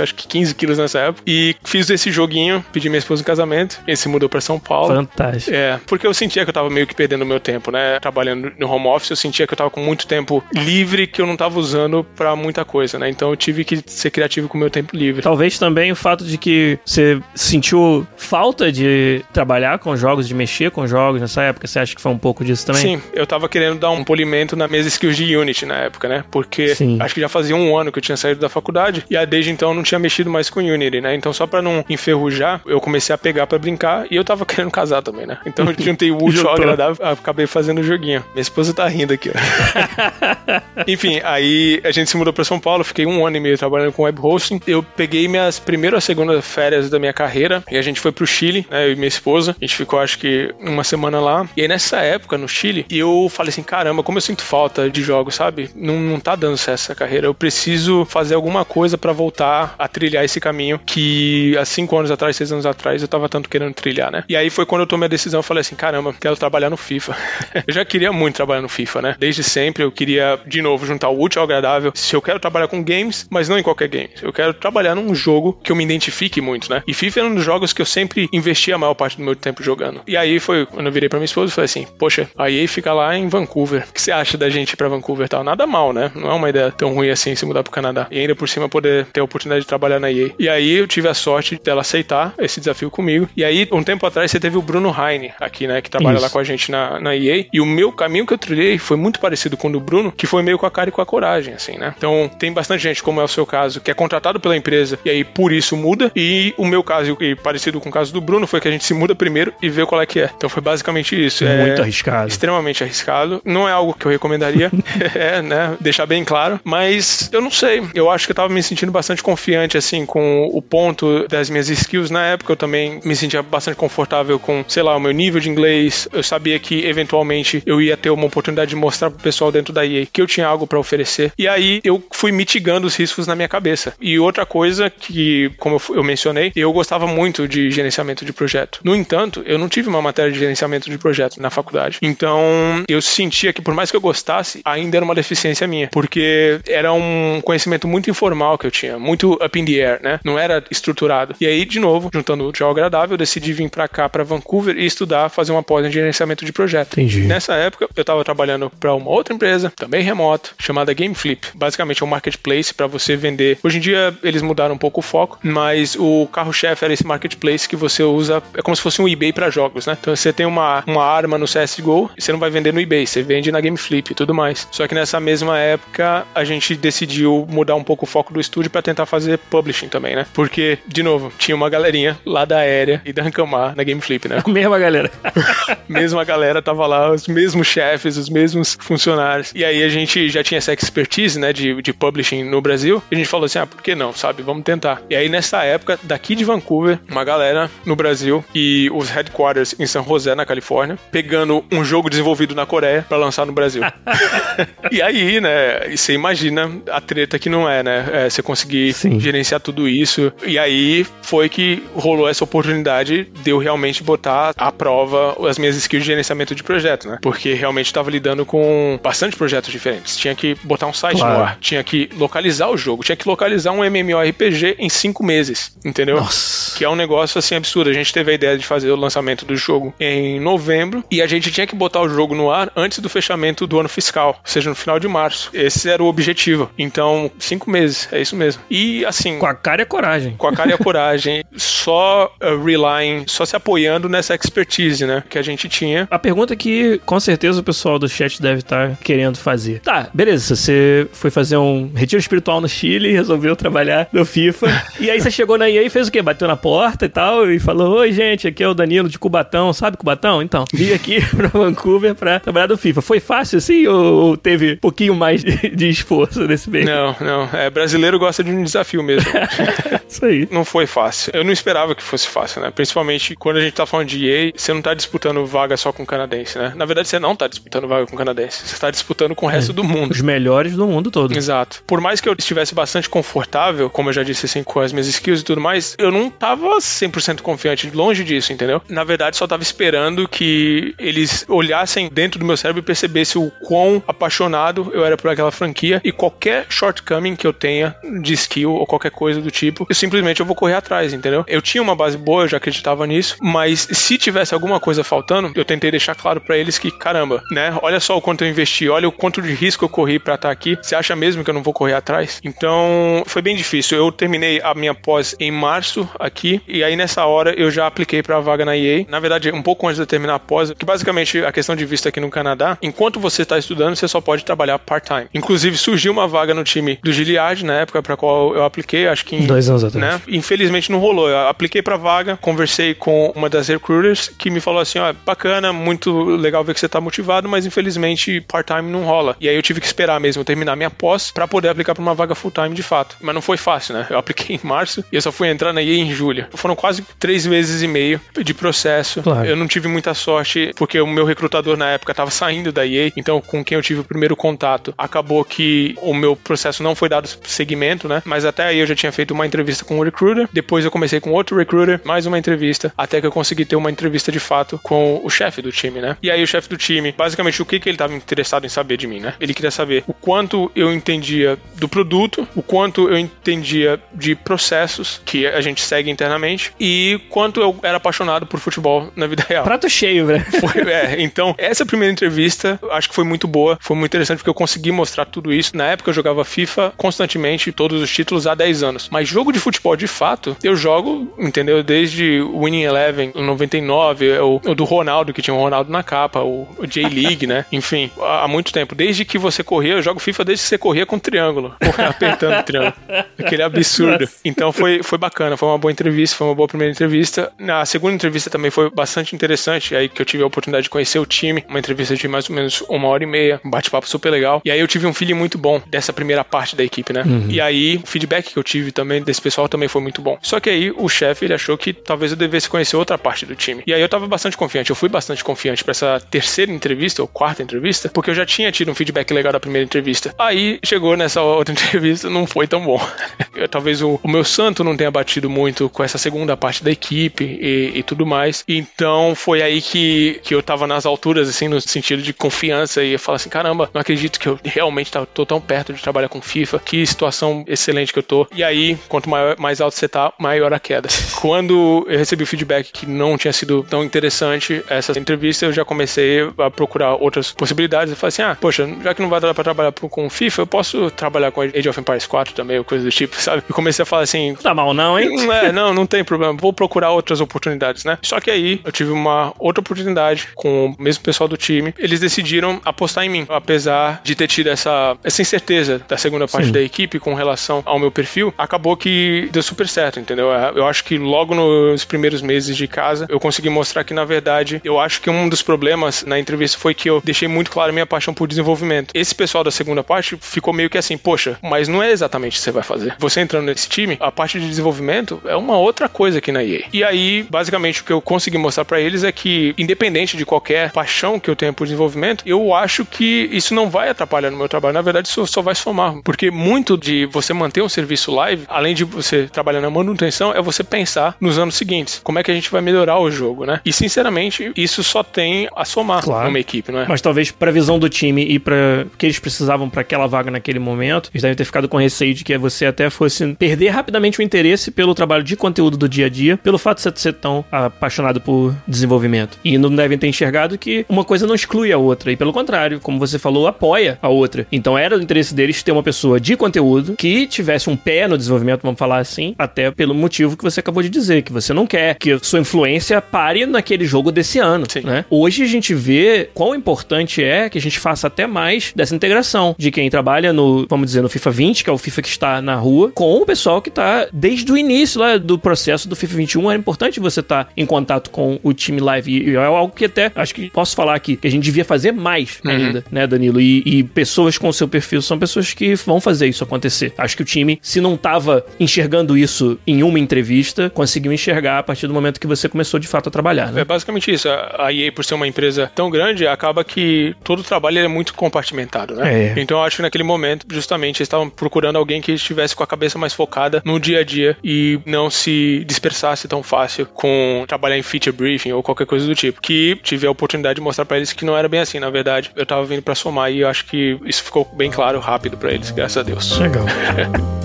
[0.00, 1.22] acho que 15 quilos nessa época.
[1.26, 4.94] E fiz esse joguinho, pedi minha esposa em casamento, ele se mudou pra São Paulo.
[4.94, 5.54] Fantástico.
[5.54, 7.98] É, porque eu sentia que eu tava meio que perdendo meu tempo, né?
[8.00, 11.26] Trabalhando no home office, eu sentia que eu tava com muito tempo livre que eu
[11.26, 13.08] não tava usando pra muita coisa, né?
[13.08, 15.22] Então eu tive que ser criativo com o meu tempo livre.
[15.22, 20.70] Talvez também o fato de que você sentiu falta de trabalhar com jogos, de mexer
[20.70, 22.82] com jogos nessa época, você acha que foi um pouco disso também?
[22.82, 26.24] Sim, eu tava querendo dar um polimento nas minhas skills de Unity na época, né?
[26.30, 26.98] Porque Sim.
[27.00, 29.70] acho que já fazia um ano que eu tinha saído da faculdade e desde então
[29.70, 31.14] eu não tinha mexido mais com Unity, né?
[31.14, 34.70] Então só pra não enferrujar, eu comecei a pegar para brincar e eu tava querendo
[34.70, 35.38] casar também, né?
[35.46, 38.24] Então eu juntei o útil ao agradável, acabei fazendo o joguinho.
[38.32, 40.82] Minha esposa tá rindo aqui, ó.
[40.86, 43.77] Enfim, aí a gente se mudou pra São Paulo, fiquei um ano e meio trabalhando
[43.92, 44.60] com web hosting.
[44.66, 48.66] Eu peguei minhas primeiras segundas férias da minha carreira e a gente foi pro Chile,
[48.70, 48.86] né?
[48.86, 49.56] Eu e minha esposa.
[49.60, 51.48] A gente ficou acho que uma semana lá.
[51.56, 55.02] E aí nessa época, no Chile, eu falei assim: caramba, como eu sinto falta de
[55.02, 55.70] jogos, sabe?
[55.74, 57.26] Não, não tá dando certo essa carreira.
[57.26, 62.10] Eu preciso fazer alguma coisa para voltar a trilhar esse caminho que há cinco anos
[62.10, 64.24] atrás, seis anos atrás, eu tava tanto querendo trilhar, né?
[64.28, 66.76] E aí foi quando eu tomei a decisão, eu falei assim: caramba, quero trabalhar no
[66.76, 67.16] FIFA.
[67.66, 69.16] eu já queria muito trabalhar no FIFA, né?
[69.18, 71.92] Desde sempre eu queria, de novo, juntar o útil ao agradável.
[71.94, 74.10] Se eu quero trabalhar com games, mas não qualquer game.
[74.22, 76.82] Eu quero trabalhar num jogo que eu me identifique muito, né?
[76.86, 79.36] E FIFA era um dos jogos que eu sempre investi a maior parte do meu
[79.36, 80.00] tempo jogando.
[80.06, 82.66] E aí foi quando eu virei pra minha esposa e falei assim: Poxa, a EA
[82.68, 83.84] fica lá em Vancouver.
[83.88, 85.44] O que você acha da gente ir pra Vancouver e tal?
[85.44, 86.10] Nada mal, né?
[86.14, 88.06] Não é uma ideia tão ruim assim se mudar pro Canadá.
[88.10, 90.30] E ainda por cima poder ter a oportunidade de trabalhar na EA.
[90.38, 93.28] E aí eu tive a sorte dela aceitar esse desafio comigo.
[93.36, 95.80] E aí, um tempo atrás, você teve o Bruno Heine aqui, né?
[95.80, 96.24] Que trabalha Isso.
[96.24, 97.46] lá com a gente na, na EA.
[97.52, 100.26] E o meu caminho que eu trilhei foi muito parecido com o do Bruno, que
[100.26, 101.94] foi meio com a cara e com a coragem, assim, né?
[101.96, 105.10] Então, tem bastante gente, como é o seu caso, que é contratado pela empresa e
[105.10, 106.10] aí por isso muda.
[106.14, 108.84] E o meu caso, e parecido com o caso do Bruno, foi que a gente
[108.84, 110.30] se muda primeiro e vê qual é que é.
[110.36, 111.44] Então foi basicamente isso.
[111.44, 112.28] Muito é arriscado.
[112.28, 113.40] Extremamente arriscado.
[113.44, 114.70] Não é algo que eu recomendaria,
[115.14, 115.76] é, né?
[115.80, 116.60] Deixar bem claro.
[116.64, 117.82] Mas eu não sei.
[117.94, 121.68] Eu acho que eu tava me sentindo bastante confiante, assim, com o ponto das minhas
[121.68, 122.10] skills.
[122.10, 125.48] Na época eu também me sentia bastante confortável com, sei lá, o meu nível de
[125.48, 126.08] inglês.
[126.12, 129.86] Eu sabia que eventualmente eu ia ter uma oportunidade de mostrar pro pessoal dentro da
[129.86, 131.32] EA que eu tinha algo para oferecer.
[131.38, 133.94] E aí eu fui mitigando os riscos na minha cabeça.
[134.00, 138.80] E outra coisa que, como eu mencionei, eu gostava muito de gerenciamento de projeto.
[138.84, 141.98] No entanto, eu não tive uma matéria de gerenciamento de projeto na faculdade.
[142.02, 142.40] Então,
[142.88, 146.92] eu sentia que por mais que eu gostasse, ainda era uma deficiência minha, porque era
[146.92, 150.20] um conhecimento muito informal que eu tinha, muito up in the air, né?
[150.24, 151.34] Não era estruturado.
[151.40, 154.76] E aí, de novo, juntando o ao agradável, eu decidi vir para cá, para Vancouver
[154.76, 156.94] e estudar, fazer uma pós em gerenciamento de projeto.
[156.94, 157.20] Entendi.
[157.20, 161.48] Nessa época, eu estava trabalhando para uma outra empresa, também remoto, chamada chamada Game Flip.
[161.54, 163.27] Basicamente é um marketplace para você vender.
[163.62, 167.68] Hoje em dia eles mudaram um pouco o foco, mas o carro-chefe era esse marketplace
[167.68, 169.96] que você usa, é como se fosse um eBay para jogos, né?
[170.00, 173.22] Então você tem uma, uma arma no CSGO, você não vai vender no eBay, você
[173.22, 174.66] vende na Game Flip e tudo mais.
[174.70, 178.70] Só que nessa mesma época a gente decidiu mudar um pouco o foco do estúdio
[178.70, 180.26] para tentar fazer publishing também, né?
[180.32, 184.28] Porque, de novo, tinha uma galerinha lá da Aérea e da Ancamar na Game Flip,
[184.28, 184.42] né?
[184.44, 185.10] A mesma galera.
[185.88, 189.52] mesma galera tava lá, os mesmos chefes, os mesmos funcionários.
[189.54, 193.02] E aí a gente já tinha essa expertise, né, de, de publishing no Brasil.
[193.10, 194.42] E a gente falou assim, ah, por que não, sabe?
[194.42, 195.02] Vamos tentar.
[195.08, 199.86] E aí nessa época, daqui de Vancouver, uma galera no Brasil e os headquarters em
[199.86, 203.82] San José, na Califórnia, pegando um jogo desenvolvido na Coreia para lançar no Brasil.
[204.90, 208.08] e aí, né, você imagina a treta que não é, né?
[208.12, 209.18] É, você conseguir Sim.
[209.20, 210.32] gerenciar tudo isso.
[210.46, 215.76] E aí foi que rolou essa oportunidade de eu realmente botar à prova as minhas
[215.76, 217.18] skills de gerenciamento de projeto, né?
[217.22, 220.16] Porque realmente estava lidando com bastante projetos diferentes.
[220.16, 221.38] Tinha que botar um site claro.
[221.38, 225.76] no ar, tinha que localizar o jogo, tinha que localizar um MMORPG em cinco meses,
[225.84, 226.16] entendeu?
[226.16, 226.76] Nossa.
[226.76, 227.90] Que é um negócio assim absurdo.
[227.90, 231.26] A gente teve a ideia de fazer o lançamento do jogo em novembro e a
[231.26, 234.50] gente tinha que botar o jogo no ar antes do fechamento do ano fiscal, ou
[234.50, 235.50] seja, no final de março.
[235.54, 236.70] Esse era o objetivo.
[236.78, 238.62] Então, cinco meses, é isso mesmo.
[238.70, 239.38] E assim.
[239.38, 240.34] Com a cara e a coragem.
[240.36, 241.44] Com a cara e a coragem.
[241.88, 245.22] só uh, relying, só se apoiando nessa expertise, né?
[245.28, 246.06] Que a gente tinha.
[246.10, 249.80] A pergunta que com certeza o pessoal do chat deve estar querendo fazer.
[249.80, 250.54] Tá, beleza.
[250.54, 254.66] Você foi fazer um retiro espiritual no Chile, resolveu trabalhar no FIFA.
[254.98, 256.20] e aí você chegou na EA e fez o quê?
[256.20, 259.72] Bateu na porta e tal e falou: Oi, gente, aqui é o Danilo de Cubatão.
[259.72, 260.42] Sabe Cubatão?
[260.42, 263.00] Então, vim aqui pra Vancouver pra trabalhar no FIFA.
[263.00, 266.86] Foi fácil assim ou teve um pouquinho mais de, de esforço nesse meio?
[266.86, 267.48] Não, não.
[267.52, 269.30] É, brasileiro gosta de um desafio mesmo.
[270.08, 270.48] Isso aí.
[270.50, 271.32] Não foi fácil.
[271.34, 272.70] Eu não esperava que fosse fácil, né?
[272.70, 276.04] Principalmente quando a gente tá falando de EA, você não tá disputando vaga só com
[276.04, 276.72] canadense, né?
[276.74, 278.66] Na verdade, você não tá disputando vaga com canadense.
[278.66, 280.12] Você tá disputando com o resto é, do mundo.
[280.12, 281.36] Os melhores do mundo todo.
[281.36, 281.82] Exato.
[281.86, 285.06] Por mais que eu estivesse bastante confortável, como eu já disse assim, com as minhas
[285.06, 288.80] skills e tudo mais, eu não tava 100% confiante, longe disso, entendeu?
[288.88, 293.50] Na verdade, só tava esperando que eles olhassem dentro do meu cérebro e percebessem o
[293.50, 298.72] quão apaixonado eu era por aquela franquia e qualquer shortcoming que eu tenha de skill
[298.72, 301.44] ou qualquer coisa do tipo, eu simplesmente eu vou correr atrás, entendeu?
[301.46, 305.52] Eu tinha uma base boa, eu já acreditava nisso, mas se tivesse alguma coisa faltando,
[305.54, 307.76] eu tentei deixar claro para eles que, caramba, né?
[307.82, 310.48] Olha só o quanto eu investi, olha o quanto de risco eu corri para estar
[310.48, 310.76] tá aqui.
[310.80, 312.40] Você acha mesmo que eu não vou correr atrás?
[312.44, 312.77] Então,
[313.26, 313.98] foi bem difícil.
[313.98, 318.22] Eu terminei a minha pós em março aqui e aí nessa hora eu já apliquei
[318.22, 319.04] para a vaga na EA.
[319.08, 322.08] Na verdade, um pouco antes de terminar a pós, que basicamente a questão de visto
[322.08, 325.26] aqui no Canadá, enquanto você está estudando, você só pode trabalhar part-time.
[325.34, 329.24] Inclusive, surgiu uma vaga no time do Giliard na época para qual eu apliquei, acho
[329.24, 330.14] que em, dois anos atrás.
[330.14, 330.20] Né?
[330.28, 331.28] Infelizmente não rolou.
[331.28, 335.72] Eu apliquei para vaga, conversei com uma das recruiters que me falou assim: ó, bacana,
[335.72, 339.36] muito legal ver que você tá motivado, mas infelizmente part-time não rola.
[339.40, 342.14] E aí eu tive que esperar mesmo terminar minha pós para poder aplicar para uma
[342.14, 343.16] vaga full-time de fato.
[343.20, 344.06] Mas não foi fácil, né?
[344.10, 346.46] Eu apliquei em março e eu só fui entrar na EA em julho.
[346.54, 349.22] Foram quase três meses e meio de processo.
[349.22, 349.46] Claro.
[349.46, 353.12] Eu não tive muita sorte porque o meu recrutador na época estava saindo da EA,
[353.16, 357.08] então com quem eu tive o primeiro contato, acabou que o meu processo não foi
[357.08, 358.22] dado seguimento, né?
[358.24, 361.20] Mas até aí eu já tinha feito uma entrevista com um recruiter, depois eu comecei
[361.20, 364.78] com outro recruiter, mais uma entrevista, até que eu consegui ter uma entrevista de fato
[364.82, 366.16] com o chefe do time, né?
[366.22, 368.96] E aí o chefe do time, basicamente o que, que ele estava interessado em saber
[368.96, 369.34] de mim, né?
[369.40, 375.20] Ele queria saber o quanto eu entendia do produto, o quanto eu entendia de processos
[375.24, 379.64] que a gente segue internamente e quanto eu era apaixonado por futebol na vida real.
[379.64, 380.44] Prato cheio, velho.
[380.88, 384.54] É, então, essa primeira entrevista acho que foi muito boa, foi muito interessante porque eu
[384.54, 385.76] consegui mostrar tudo isso.
[385.76, 389.08] Na época eu jogava FIFA constantemente, todos os títulos há 10 anos.
[389.10, 391.82] Mas jogo de futebol de fato, eu jogo, entendeu?
[391.82, 396.02] Desde o Winning Eleven em 99, o, o do Ronaldo, que tinha o Ronaldo na
[396.02, 397.64] capa, o, o J-League, né?
[397.72, 398.94] Enfim, há muito tempo.
[398.94, 402.62] Desde que você corria, eu jogo FIFA desde que você corria com triângulo, apertando o
[402.62, 402.94] triângulo.
[403.38, 404.20] Aquele absurdo.
[404.20, 404.36] Nossa.
[404.44, 407.52] Então foi, foi bacana, foi uma boa entrevista, foi uma boa primeira entrevista.
[407.58, 411.18] Na segunda entrevista também foi bastante interessante, aí que eu tive a oportunidade de conhecer
[411.18, 414.30] o time, uma entrevista de mais ou menos uma hora e meia, um bate-papo super
[414.30, 414.60] legal.
[414.64, 417.22] E aí eu tive um feeling muito bom dessa primeira parte da equipe, né?
[417.24, 417.46] Uhum.
[417.48, 420.38] E aí o feedback que eu tive também desse pessoal também foi muito bom.
[420.42, 423.54] Só que aí o chefe ele achou que talvez eu devesse conhecer outra parte do
[423.54, 423.82] time.
[423.86, 427.28] E aí eu tava bastante confiante, eu fui bastante confiante para essa terceira entrevista ou
[427.28, 430.34] quarta entrevista, porque eu já tinha tido um feedback legal da primeira entrevista.
[430.38, 433.00] Aí chegou nessa outra entrevista, não foi tão bom.
[433.70, 437.44] Talvez o, o, meu santo não tenha batido muito com essa segunda parte da equipe
[437.44, 438.62] e, e, tudo mais.
[438.68, 443.12] Então foi aí que, que eu tava nas alturas, assim, no sentido de confiança e
[443.12, 446.28] eu falar assim: caramba, não acredito que eu realmente tá, tô tão perto de trabalhar
[446.28, 448.46] com FIFA, que situação excelente que eu tô.
[448.54, 451.08] E aí, quanto maior, mais alto você tá, maior a queda.
[451.40, 455.84] Quando eu recebi o feedback que não tinha sido tão interessante essa entrevista, eu já
[455.84, 458.10] comecei a procurar outras possibilidades.
[458.10, 460.62] Eu falei assim: ah, poxa, já que não vai dar pra trabalhar trabalhar com FIFA,
[460.62, 463.62] eu posso trabalhar com Age of Empires 4 também, ou coisa do tipo, sabe?
[463.68, 464.54] Eu comecei a falar assim.
[464.62, 465.36] Tá mal, não, hein?
[465.36, 466.54] Não, é, não, não tem problema.
[466.54, 468.18] Vou procurar outras oportunidades, né?
[468.22, 471.94] Só que aí eu tive uma outra oportunidade com o mesmo pessoal do time.
[471.98, 476.66] Eles decidiram apostar em mim, apesar de ter tido essa, essa incerteza da segunda parte
[476.66, 476.72] Sim.
[476.72, 478.52] da equipe com relação ao meu perfil.
[478.56, 480.52] Acabou que deu super certo, entendeu?
[480.52, 484.24] É, eu acho que logo nos primeiros meses de casa eu consegui mostrar que, na
[484.24, 487.90] verdade, eu acho que um dos problemas na entrevista foi que eu deixei muito claro
[487.90, 489.10] a minha paixão por desenvolvimento.
[489.14, 492.58] Esse pessoal da segunda parte ficou meio que assim, poxa, mas não é exatamente o
[492.58, 493.16] que você vai fazer.
[493.18, 496.84] Você entrando nesse time, a parte de desenvolvimento é uma outra coisa aqui na EA.
[496.92, 500.92] E aí, basicamente, o que eu consegui mostrar para eles é que, independente de qualquer
[500.92, 504.68] paixão que eu tenha por desenvolvimento, eu acho que isso não vai atrapalhar no meu
[504.68, 504.94] trabalho.
[504.94, 506.14] Na verdade, isso só vai somar.
[506.22, 510.60] Porque muito de você manter um serviço live, além de você trabalhar na manutenção, é
[510.60, 512.20] você pensar nos anos seguintes.
[512.22, 513.80] Como é que a gente vai melhorar o jogo, né?
[513.84, 516.46] E, sinceramente, isso só tem a somar claro.
[516.46, 517.06] numa equipe, não é?
[517.08, 520.78] Mas talvez pra visão do time e para que eles precisavam para aquela vaga naquele
[520.78, 524.42] momento, eles devem ter ficado com receio de que você até fosse perder rapidamente o
[524.42, 527.64] interesse pelo trabalho de conteúdo do dia a dia, pelo fato de você ser tão
[527.70, 529.58] apaixonado por desenvolvimento.
[529.64, 533.00] E não devem ter enxergado que uma coisa não exclui a outra, e pelo contrário,
[533.00, 534.66] como você falou, apoia a outra.
[534.70, 538.36] Então era do interesse deles ter uma pessoa de conteúdo que tivesse um pé no
[538.36, 541.86] desenvolvimento, vamos falar assim, até pelo motivo que você acabou de dizer, que você não
[541.86, 545.00] quer que sua influência pare naquele jogo desse ano, Sim.
[545.00, 545.24] né?
[545.30, 549.74] Hoje a gente vê quão importante é que a gente faça até mais dessa integração
[549.78, 552.60] de quem trabalha no, vamos dizer, no FIFA 20, que é o FIFA que está
[552.60, 556.36] na rua, com o pessoal que está desde o início lá do processo do FIFA
[556.36, 556.70] 21.
[556.72, 560.04] É importante você estar tá em contato com o time live e é algo que
[560.04, 562.70] até acho que posso falar aqui que a gente devia fazer mais uhum.
[562.70, 563.58] ainda, né, Danilo?
[563.58, 567.14] E, e, pessoas com o seu perfil são pessoas que vão fazer isso acontecer.
[567.16, 571.82] Acho que o time, se não estava enxergando isso em uma entrevista, conseguiu enxergar a
[571.82, 573.72] partir do momento que você começou de fato a trabalhar.
[573.72, 573.80] Né?
[573.80, 574.46] É basicamente isso.
[574.50, 578.34] A EA, por ser uma empresa tão grande, acaba que todo o trabalho é muito
[578.34, 579.54] compartimentado, né?
[579.54, 579.54] É.
[579.56, 582.86] Então eu acho que naquele momento, justamente, eles estavam procurando alguém que estivesse com a
[582.86, 587.98] cabeça mais focada no dia a dia e não se dispersasse tão fácil com trabalhar
[587.98, 589.60] em feature briefing ou qualquer coisa do tipo.
[589.60, 592.50] Que tive a oportunidade de mostrar para eles que não era bem assim, na verdade.
[592.56, 595.72] Eu tava vindo para somar e eu acho que isso ficou bem claro rápido para
[595.72, 596.58] eles, graças a Deus.
[596.58, 596.84] Legal.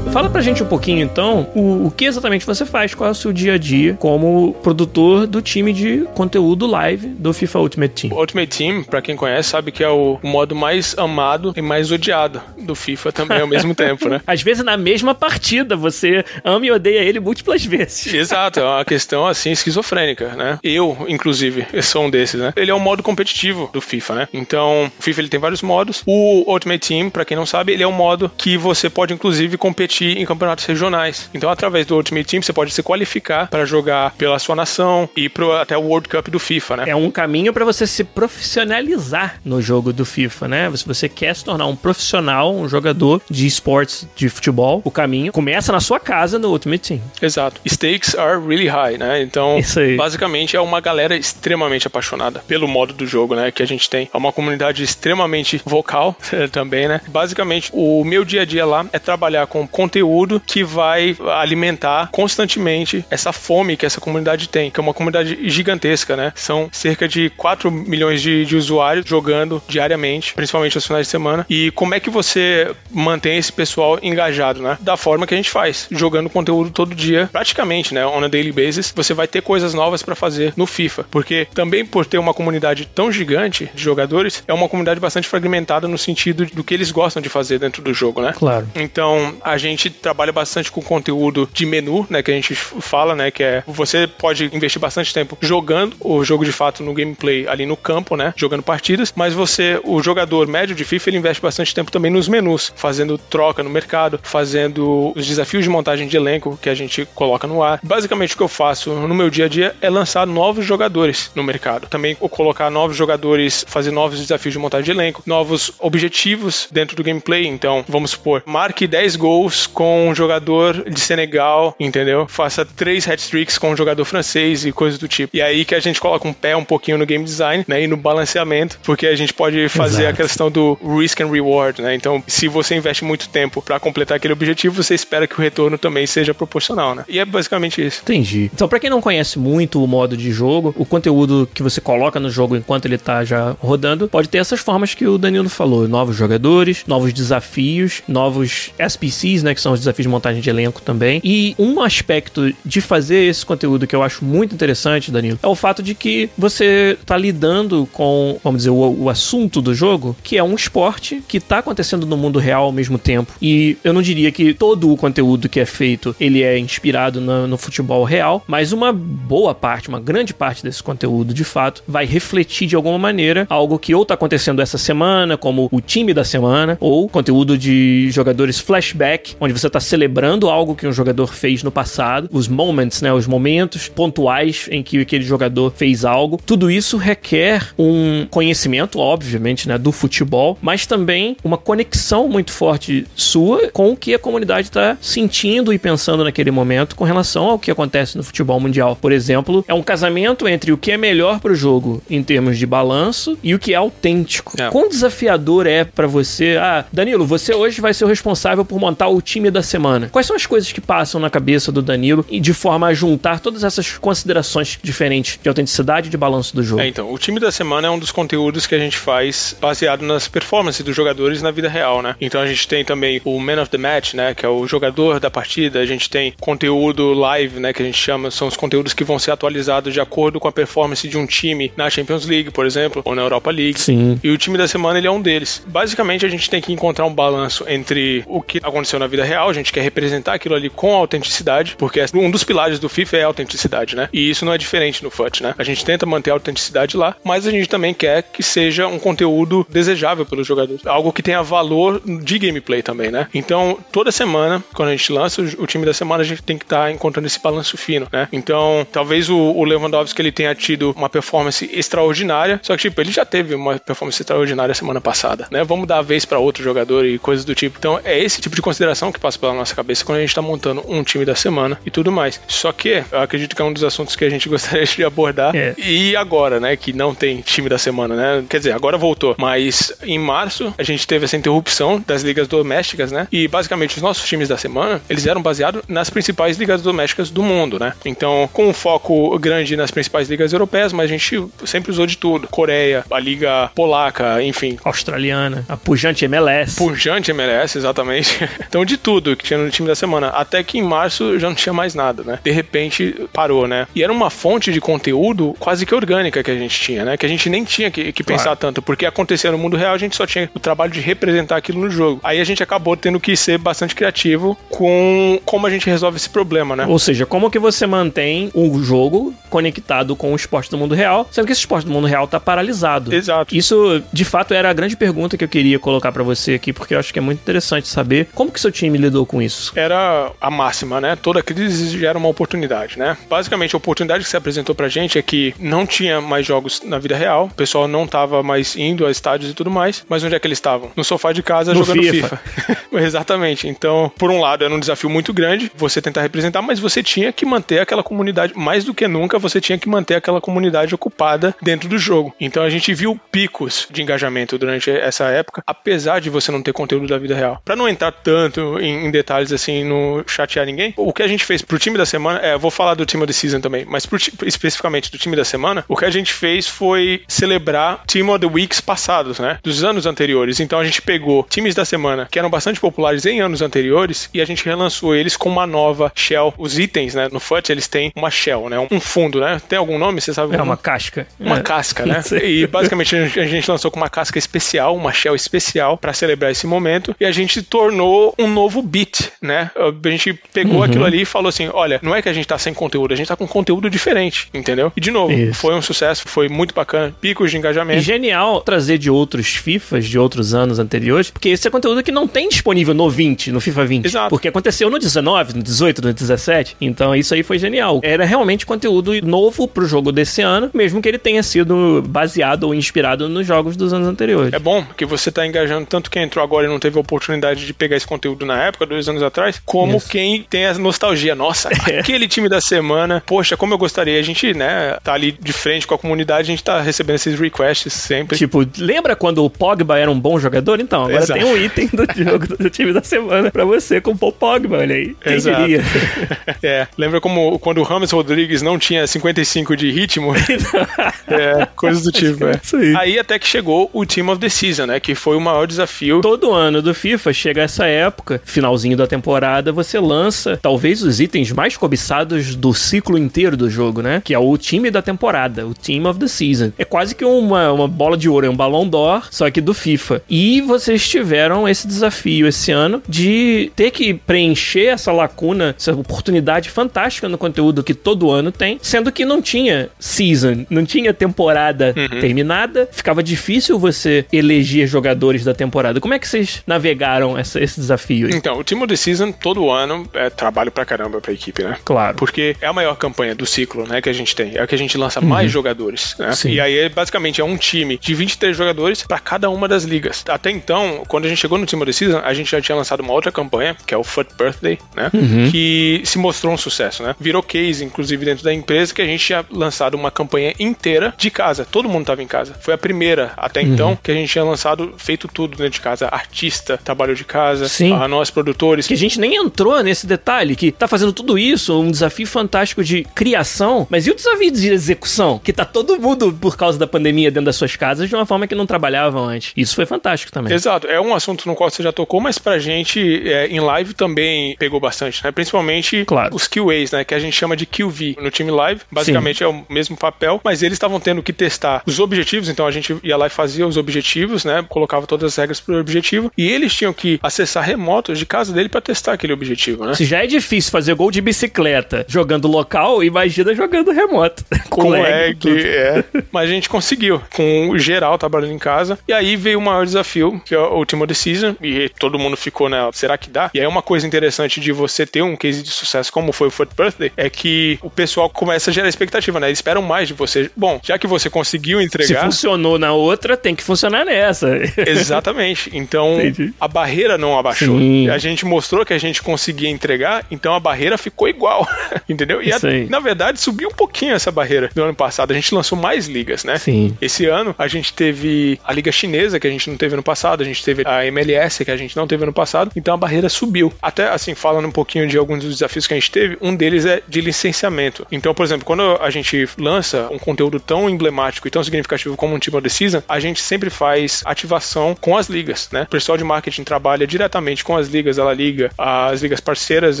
[0.18, 3.14] Fala pra gente um pouquinho então o, o que exatamente você faz, qual é o
[3.14, 8.12] seu dia a dia como produtor do time de conteúdo live do FIFA Ultimate Team.
[8.12, 11.92] O Ultimate Team, pra quem conhece, sabe que é o modo mais amado e mais
[11.92, 14.20] odiado do FIFA também ao mesmo tempo, né?
[14.26, 18.12] Às vezes na mesma partida você ama e odeia ele múltiplas vezes.
[18.12, 20.58] Exato, é uma questão assim esquizofrênica, né?
[20.64, 22.52] Eu, inclusive, sou um desses, né?
[22.56, 24.28] Ele é um modo competitivo do FIFA, né?
[24.34, 26.02] Então, o FIFA ele tem vários modos.
[26.04, 29.56] O Ultimate Team, para quem não sabe, ele é um modo que você pode inclusive
[29.56, 31.28] competir competir em campeonatos regionais.
[31.34, 35.28] Então, através do Ultimate Team, você pode se qualificar para jogar pela sua nação e
[35.28, 36.84] pro, até o World Cup do FIFA, né?
[36.88, 40.76] É um caminho para você se profissionalizar no jogo do FIFA, né?
[40.76, 45.32] Se você quer se tornar um profissional, um jogador de esportes de futebol, o caminho
[45.32, 47.00] começa na sua casa no Ultimate Team.
[47.20, 47.60] Exato.
[47.66, 49.22] Stakes are really high, né?
[49.22, 49.58] Então,
[49.96, 53.50] basicamente é uma galera extremamente apaixonada pelo modo do jogo, né?
[53.50, 54.08] Que a gente tem.
[54.12, 56.16] É uma comunidade extremamente vocal
[56.52, 57.00] também, né?
[57.08, 59.97] Basicamente, o meu dia a dia lá é trabalhar com conteúdo
[60.46, 66.16] que vai alimentar constantemente essa fome que essa comunidade tem, que é uma comunidade gigantesca,
[66.16, 66.32] né?
[66.34, 71.46] São cerca de 4 milhões de, de usuários jogando diariamente, principalmente aos finais de semana.
[71.48, 74.78] E como é que você mantém esse pessoal engajado, né?
[74.80, 78.04] Da forma que a gente faz, jogando conteúdo todo dia, praticamente, né?
[78.06, 81.84] On a daily basis, você vai ter coisas novas para fazer no FIFA, porque também
[81.84, 86.46] por ter uma comunidade tão gigante de jogadores, é uma comunidade bastante fragmentada no sentido
[86.46, 88.32] do que eles gostam de fazer dentro do jogo, né?
[88.36, 88.68] Claro.
[88.74, 93.14] Então, a gente gente trabalha bastante com conteúdo de menu, né, que a gente fala,
[93.14, 97.46] né, que é você pode investir bastante tempo jogando o jogo de fato no gameplay
[97.46, 101.42] ali no campo, né, jogando partidas, mas você, o jogador médio de FIFA, ele investe
[101.42, 106.16] bastante tempo também nos menus, fazendo troca no mercado, fazendo os desafios de montagem de
[106.16, 107.78] elenco que a gente coloca no ar.
[107.82, 111.44] Basicamente o que eu faço no meu dia a dia é lançar novos jogadores no
[111.44, 111.86] mercado.
[111.88, 117.02] Também colocar novos jogadores, fazer novos desafios de montagem de elenco, novos objetivos dentro do
[117.02, 117.46] gameplay.
[117.46, 122.26] Então, vamos supor, marque 10 gols com um jogador de Senegal, entendeu?
[122.28, 125.36] Faça três hat-tricks com um jogador francês e coisas do tipo.
[125.36, 127.82] E aí que a gente coloca um pé um pouquinho no game design, né?
[127.82, 130.22] E no balanceamento, porque a gente pode fazer Exato.
[130.22, 131.94] a questão do risk and reward, né?
[131.94, 135.78] Então, se você investe muito tempo para completar aquele objetivo, você espera que o retorno
[135.78, 137.04] também seja proporcional, né?
[137.08, 138.00] E é basicamente isso.
[138.02, 138.50] Entendi.
[138.52, 142.18] Então, para quem não conhece muito o modo de jogo, o conteúdo que você coloca
[142.18, 145.86] no jogo enquanto ele tá já rodando, pode ter essas formas que o Danilo falou:
[145.88, 149.54] novos jogadores, novos desafios, novos SPCs, né?
[149.58, 151.20] Que são os desafios de montagem de elenco também.
[151.24, 155.54] E um aspecto de fazer esse conteúdo que eu acho muito interessante, Danilo, é o
[155.54, 160.38] fato de que você tá lidando com, vamos dizer, o, o assunto do jogo, que
[160.38, 163.32] é um esporte que tá acontecendo no mundo real ao mesmo tempo.
[163.42, 167.48] E eu não diria que todo o conteúdo que é feito, ele é inspirado no,
[167.48, 172.06] no futebol real, mas uma boa parte, uma grande parte desse conteúdo, de fato, vai
[172.06, 176.24] refletir de alguma maneira algo que ou tá acontecendo essa semana, como o time da
[176.24, 181.62] semana, ou conteúdo de jogadores flashback, onde você tá celebrando algo que um jogador fez
[181.62, 186.40] no passado, os moments, né, os momentos pontuais em que aquele jogador fez algo.
[186.44, 193.06] Tudo isso requer um conhecimento, obviamente, né, do futebol, mas também uma conexão muito forte
[193.14, 197.58] sua com o que a comunidade está sentindo e pensando naquele momento com relação ao
[197.58, 198.96] que acontece no futebol mundial.
[198.96, 202.58] Por exemplo, é um casamento entre o que é melhor para o jogo em termos
[202.58, 204.60] de balanço e o que é autêntico.
[204.60, 204.70] É.
[204.70, 206.56] Quão desafiador é para você?
[206.60, 210.08] Ah, Danilo, você hoje vai ser o responsável por montar o time da semana.
[210.10, 213.40] Quais são as coisas que passam na cabeça do Danilo e de forma a juntar
[213.40, 216.80] todas essas considerações diferentes de autenticidade e de balanço do jogo?
[216.80, 220.02] É, então, o time da semana é um dos conteúdos que a gente faz baseado
[220.02, 222.16] nas performances dos jogadores na vida real, né?
[222.20, 225.20] Então a gente tem também o Man of the Match, né, que é o jogador
[225.20, 228.92] da partida, a gente tem conteúdo live, né, que a gente chama, são os conteúdos
[228.92, 232.50] que vão ser atualizados de acordo com a performance de um time na Champions League,
[232.50, 233.78] por exemplo, ou na Europa League.
[233.78, 234.18] Sim.
[234.22, 235.62] E o time da semana ele é um deles.
[235.66, 239.48] Basicamente a gente tem que encontrar um balanço entre o que aconteceu na vida real,
[239.48, 243.22] a gente quer representar aquilo ali com autenticidade, porque um dos pilares do FIFA é
[243.22, 244.08] a autenticidade, né?
[244.12, 245.54] E isso não é diferente no FUT, né?
[245.58, 248.98] A gente tenta manter a autenticidade lá, mas a gente também quer que seja um
[248.98, 253.28] conteúdo desejável pelos jogadores, algo que tenha valor de gameplay também, né?
[253.34, 256.64] Então, toda semana, quando a gente lança o time da semana, a gente tem que
[256.64, 258.28] estar tá encontrando esse balanço fino, né?
[258.32, 263.24] Então, talvez o, Lewandowski ele tenha tido uma performance extraordinária, só que tipo, ele já
[263.24, 265.62] teve uma performance extraordinária semana passada, né?
[265.64, 267.76] Vamos dar a vez para outro jogador e coisas do tipo.
[267.78, 270.42] Então, é esse tipo de consideração que passa pela nossa cabeça quando a gente tá
[270.42, 272.40] montando um time da semana e tudo mais.
[272.46, 275.54] Só que eu acredito que é um dos assuntos que a gente gostaria de abordar.
[275.54, 275.74] É.
[275.78, 278.44] E agora, né, que não tem time da semana, né?
[278.48, 283.12] Quer dizer, agora voltou, mas em março a gente teve essa interrupção das ligas domésticas,
[283.12, 283.26] né?
[283.30, 287.42] E basicamente os nossos times da semana, eles eram baseados nas principais ligas domésticas do
[287.42, 287.92] mundo, né?
[288.04, 292.16] Então, com um foco grande nas principais ligas europeias, mas a gente sempre usou de
[292.16, 292.48] tudo.
[292.48, 294.78] Coreia, a liga polaca, enfim.
[294.84, 296.76] Australiana, a pujante MLS.
[296.76, 298.48] Pujante MLS, exatamente.
[298.66, 300.28] então, de tudo que tinha no time da semana.
[300.28, 302.38] Até que em março já não tinha mais nada, né?
[302.42, 303.86] De repente parou, né?
[303.94, 307.16] E era uma fonte de conteúdo quase que orgânica que a gente tinha, né?
[307.16, 308.58] Que a gente nem tinha que, que pensar claro.
[308.58, 311.80] tanto, porque acontecia no mundo real, a gente só tinha o trabalho de representar aquilo
[311.80, 312.20] no jogo.
[312.22, 316.28] Aí a gente acabou tendo que ser bastante criativo com como a gente resolve esse
[316.28, 316.86] problema, né?
[316.86, 321.26] Ou seja, como que você mantém o jogo conectado com o esporte do mundo real,
[321.30, 323.14] sendo que esse esporte do mundo real tá paralisado.
[323.14, 323.54] Exato.
[323.54, 326.94] Isso, de fato, era a grande pergunta que eu queria colocar para você aqui, porque
[326.94, 329.72] eu acho que é muito interessante saber como que seu time lidou com isso.
[329.76, 331.16] Era a máxima, né?
[331.16, 333.16] Toda crise gera uma oportunidade, né?
[333.28, 336.98] Basicamente, a oportunidade que se apresentou pra gente é que não tinha mais jogos na
[336.98, 340.34] vida real, o pessoal não tava mais indo a estádios e tudo mais, mas onde
[340.34, 340.90] é que eles estavam?
[340.96, 342.36] No sofá de casa no jogando FIFA.
[342.36, 342.78] FIFA.
[343.04, 343.68] Exatamente.
[343.68, 347.32] Então, por um lado, era um desafio muito grande você tentar representar, mas você tinha
[347.32, 351.54] que manter aquela comunidade, mais do que nunca, você tinha que manter aquela comunidade ocupada
[351.62, 352.34] dentro do jogo.
[352.40, 356.72] Então a gente viu picos de engajamento durante essa época, apesar de você não ter
[356.72, 357.60] conteúdo da vida real.
[357.64, 361.44] Para não entrar tanto em, em, detalhes assim, no chatear ninguém, o que a gente
[361.44, 364.06] fez pro time da semana, é, vou falar do time of the season também, mas
[364.06, 368.40] pro, especificamente do time da semana, o que a gente fez foi celebrar Team of
[368.40, 369.58] the Weeks passados, né?
[369.62, 370.60] Dos anos anteriores.
[370.60, 374.40] Então a gente pegou times da semana que eram bastante populares em anos anteriores e
[374.40, 376.52] a gente relançou eles com uma nova shell.
[376.58, 377.28] Os itens, né?
[377.30, 378.78] No FUT eles têm uma shell, né?
[378.90, 379.60] Um fundo, né?
[379.68, 380.20] Tem algum nome?
[380.20, 380.56] Você sabe?
[380.56, 381.26] É uma casca.
[381.38, 381.62] Uma é.
[381.62, 382.22] casca, né?
[382.42, 386.66] e basicamente a gente lançou com uma casca especial, uma shell especial para celebrar esse
[386.66, 389.70] momento e a gente tornou um novo beat, né?
[389.76, 390.82] A gente pegou uhum.
[390.82, 393.16] aquilo ali e falou assim: olha, não é que a gente tá sem conteúdo, a
[393.16, 394.92] gente tá com conteúdo diferente, entendeu?
[394.96, 395.54] E de novo, Isso.
[395.54, 397.98] foi um sucesso, foi muito bacana, picos de engajamento.
[397.98, 402.12] E genial trazer de outros FIFAs de outros anos anteriores, porque esse é conteúdo que
[402.12, 404.04] não tem disponível no 20, no FIFA 20.
[404.06, 404.30] Exato.
[404.30, 406.76] Porque aconteceu no 19, no 18, no 17.
[406.80, 408.00] Então isso aí foi genial.
[408.02, 412.74] Era realmente conteúdo novo pro jogo desse ano, mesmo que ele tenha sido baseado ou
[412.74, 414.52] inspirado nos jogos dos anos anteriores.
[414.52, 417.66] É bom, porque você tá engajando tanto quem entrou agora e não teve a oportunidade
[417.66, 420.08] de pegar esse conteúdo na época, dois anos atrás, como isso.
[420.08, 421.34] quem tem a nostalgia.
[421.34, 422.00] Nossa, é.
[422.00, 424.18] aquele time da semana, poxa, como eu gostaria.
[424.18, 427.38] A gente, né, tá ali de frente com a comunidade, a gente tá recebendo esses
[427.38, 428.36] requests sempre.
[428.36, 430.80] Tipo, lembra quando o Pogba era um bom jogador?
[430.80, 431.40] Então, agora Exato.
[431.40, 434.94] tem um item do jogo do time da semana pra você com o Pogba, olha
[434.94, 435.14] aí.
[435.20, 435.60] Quem Exato.
[435.62, 435.82] diria?
[436.62, 440.34] é, lembra como quando o Ramos Rodrigues não tinha 55 de ritmo?
[441.26, 442.60] é, coisas do tipo, é.
[442.74, 442.96] Aí.
[442.96, 446.20] aí até que chegou o Team of the Season, né, que foi o maior desafio.
[446.20, 451.52] Todo ano do FIFA chega essa época, finalzinho da temporada, você lança talvez os itens
[451.52, 454.22] mais cobiçados do ciclo inteiro do jogo, né?
[454.24, 456.72] Que é o time da temporada, o Team of the Season.
[456.78, 459.74] É quase que uma, uma bola de ouro, é um balão d'or, só que do
[459.74, 460.22] FIFA.
[460.28, 466.70] E vocês tiveram esse desafio esse ano de ter que preencher essa lacuna, essa oportunidade
[466.70, 471.94] fantástica no conteúdo que todo ano tem, sendo que não tinha season, não tinha temporada
[471.96, 472.20] uhum.
[472.20, 476.00] terminada, ficava difícil você eleger jogadores da temporada.
[476.00, 478.28] Como é que vocês navegaram essa, esse desafio?
[478.28, 478.37] Aí?
[478.38, 481.76] Então, o Team of the Season todo ano é trabalho pra caramba pra equipe, né?
[481.84, 482.16] Claro.
[482.16, 484.56] Porque é a maior campanha do ciclo, né, que a gente tem.
[484.56, 485.26] É a que a gente lança uhum.
[485.26, 486.32] mais jogadores, né?
[486.32, 486.50] Sim.
[486.50, 490.24] E aí, basicamente, é um time de 23 jogadores para cada uma das ligas.
[490.28, 492.76] Até então, quando a gente chegou no Team of the Season, a gente já tinha
[492.76, 495.10] lançado uma outra campanha, que é o Foot Birthday, né?
[495.12, 495.50] Uhum.
[495.50, 497.14] Que se mostrou um sucesso, né?
[497.18, 501.30] Virou case, inclusive, dentro da empresa, que a gente tinha lançado uma campanha inteira de
[501.30, 501.66] casa.
[501.70, 502.54] Todo mundo tava em casa.
[502.60, 503.74] Foi a primeira, até uhum.
[503.74, 506.08] então, que a gente tinha lançado, feito tudo dentro de casa.
[506.08, 507.92] Artista, trabalho de casa, Sim.
[507.92, 508.86] a nós produtores.
[508.86, 512.84] Que a gente nem entrou nesse detalhe, que tá fazendo tudo isso, um desafio fantástico
[512.84, 515.40] de criação, mas e o desafio de execução?
[515.42, 518.46] Que tá todo mundo, por causa da pandemia, dentro das suas casas de uma forma
[518.46, 519.52] que não trabalhavam antes.
[519.56, 520.52] Isso foi fantástico também.
[520.52, 520.86] Exato.
[520.86, 524.56] É um assunto no qual você já tocou, mas pra gente, é, em live também
[524.56, 525.32] pegou bastante, né?
[525.32, 526.34] Principalmente claro.
[526.34, 527.04] os QAs, né?
[527.04, 528.80] Que a gente chama de QV no time live.
[528.90, 529.44] Basicamente Sim.
[529.44, 532.96] é o mesmo papel, mas eles estavam tendo que testar os objetivos, então a gente
[533.02, 534.64] ia lá e fazia os objetivos, né?
[534.68, 538.68] Colocava todas as regras pro objetivo e eles tinham que acessar remotos de casa dele
[538.68, 539.94] para testar aquele objetivo, né?
[539.94, 544.44] Se já é difícil fazer gol de bicicleta jogando local, imagina jogando remoto.
[544.68, 546.04] Com, com lag, é.
[546.30, 548.98] Mas a gente conseguiu, com o geral trabalhando em casa.
[549.08, 552.68] E aí veio o maior desafio, que é o Ultimate Decision, e todo mundo ficou,
[552.68, 552.78] né?
[552.92, 553.50] Será que dá?
[553.54, 556.50] E aí uma coisa interessante de você ter um case de sucesso como foi o
[556.50, 559.48] Foot Birthday é que o pessoal começa a gerar expectativa, né?
[559.48, 560.50] Eles esperam mais de você.
[560.56, 562.20] Bom, já que você conseguiu entregar.
[562.20, 564.48] Se funcionou na outra, tem que funcionar nessa.
[564.76, 565.70] Exatamente.
[565.72, 566.52] Então Entendi.
[566.60, 567.78] a barreira não abaixou.
[567.78, 567.97] Sim.
[568.08, 571.66] A gente mostrou que a gente conseguia entregar, então a barreira ficou igual.
[572.08, 572.42] Entendeu?
[572.42, 575.30] E a, na verdade subiu um pouquinho essa barreira do ano passado.
[575.30, 576.58] A gente lançou mais ligas, né?
[576.58, 576.96] Sim.
[577.00, 580.42] Esse ano a gente teve a liga chinesa que a gente não teve no passado,
[580.42, 583.28] a gente teve a MLS que a gente não teve no passado, então a barreira
[583.28, 583.72] subiu.
[583.80, 586.84] Até assim, falando um pouquinho de alguns dos desafios que a gente teve, um deles
[586.84, 588.06] é de licenciamento.
[588.10, 592.34] Então, por exemplo, quando a gente lança um conteúdo tão emblemático e tão significativo como
[592.34, 595.82] um Team of the Season, a gente sempre faz ativação com as ligas, né?
[595.82, 600.00] O pessoal de marketing trabalha diretamente com as ligas, ela liga as ligas parceiras,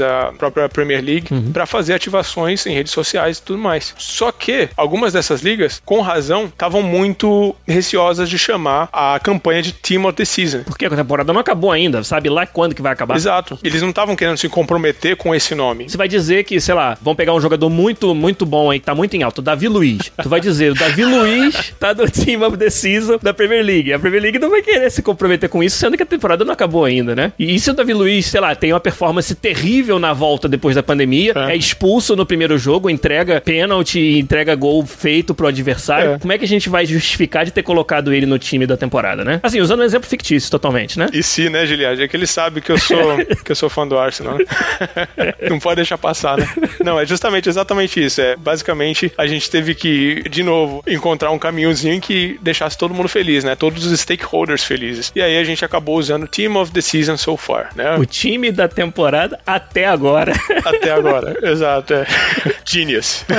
[0.00, 1.52] a própria Premier League, uhum.
[1.52, 3.94] para fazer ativações em redes sociais e tudo mais.
[3.98, 9.72] Só que algumas dessas ligas, com razão, estavam muito receosas de chamar a campanha de
[9.72, 10.62] Team of the Season.
[10.64, 13.16] Porque a temporada não acabou ainda, sabe lá quando que vai acabar?
[13.16, 13.58] Exato.
[13.62, 15.88] Eles não estavam querendo se comprometer com esse nome.
[15.88, 18.86] Você vai dizer que, sei lá, vão pegar um jogador muito, muito bom aí, que
[18.86, 20.10] tá muito em alto, Davi Luiz.
[20.22, 23.92] Tu vai dizer, o Davi Luiz tá no Team of the Season da Premier League.
[23.92, 26.52] A Premier League não vai querer se comprometer com isso, sendo que a temporada não
[26.52, 27.32] acabou ainda, né?
[27.38, 30.82] E se o Davi Luiz, sei lá, tem uma performance terrível na volta depois da
[30.82, 36.18] pandemia, é, é expulso no primeiro jogo, entrega pênalti, entrega gol feito pro adversário, é.
[36.18, 39.24] como é que a gente vai justificar de ter colocado ele no time da temporada,
[39.24, 39.40] né?
[39.42, 41.08] Assim, usando um exemplo fictício totalmente, né?
[41.12, 42.00] E se, né, Giliad?
[42.00, 42.98] É que ele sabe que eu sou
[43.44, 44.38] que eu sou fã do Arsenal.
[44.38, 44.44] Né?
[45.48, 46.48] Não pode deixar passar, né?
[46.84, 48.20] Não, é justamente exatamente isso.
[48.20, 53.08] É basicamente a gente teve que, de novo, encontrar um caminhozinho que deixasse todo mundo
[53.08, 53.54] feliz, né?
[53.54, 55.12] Todos os stakeholders felizes.
[55.14, 57.96] E aí a gente acabou usando o Team of the Season so far, né?
[57.96, 60.32] O time da temporada até agora.
[60.64, 61.94] Até agora, exato.
[61.94, 62.06] É.
[62.64, 63.24] Genius.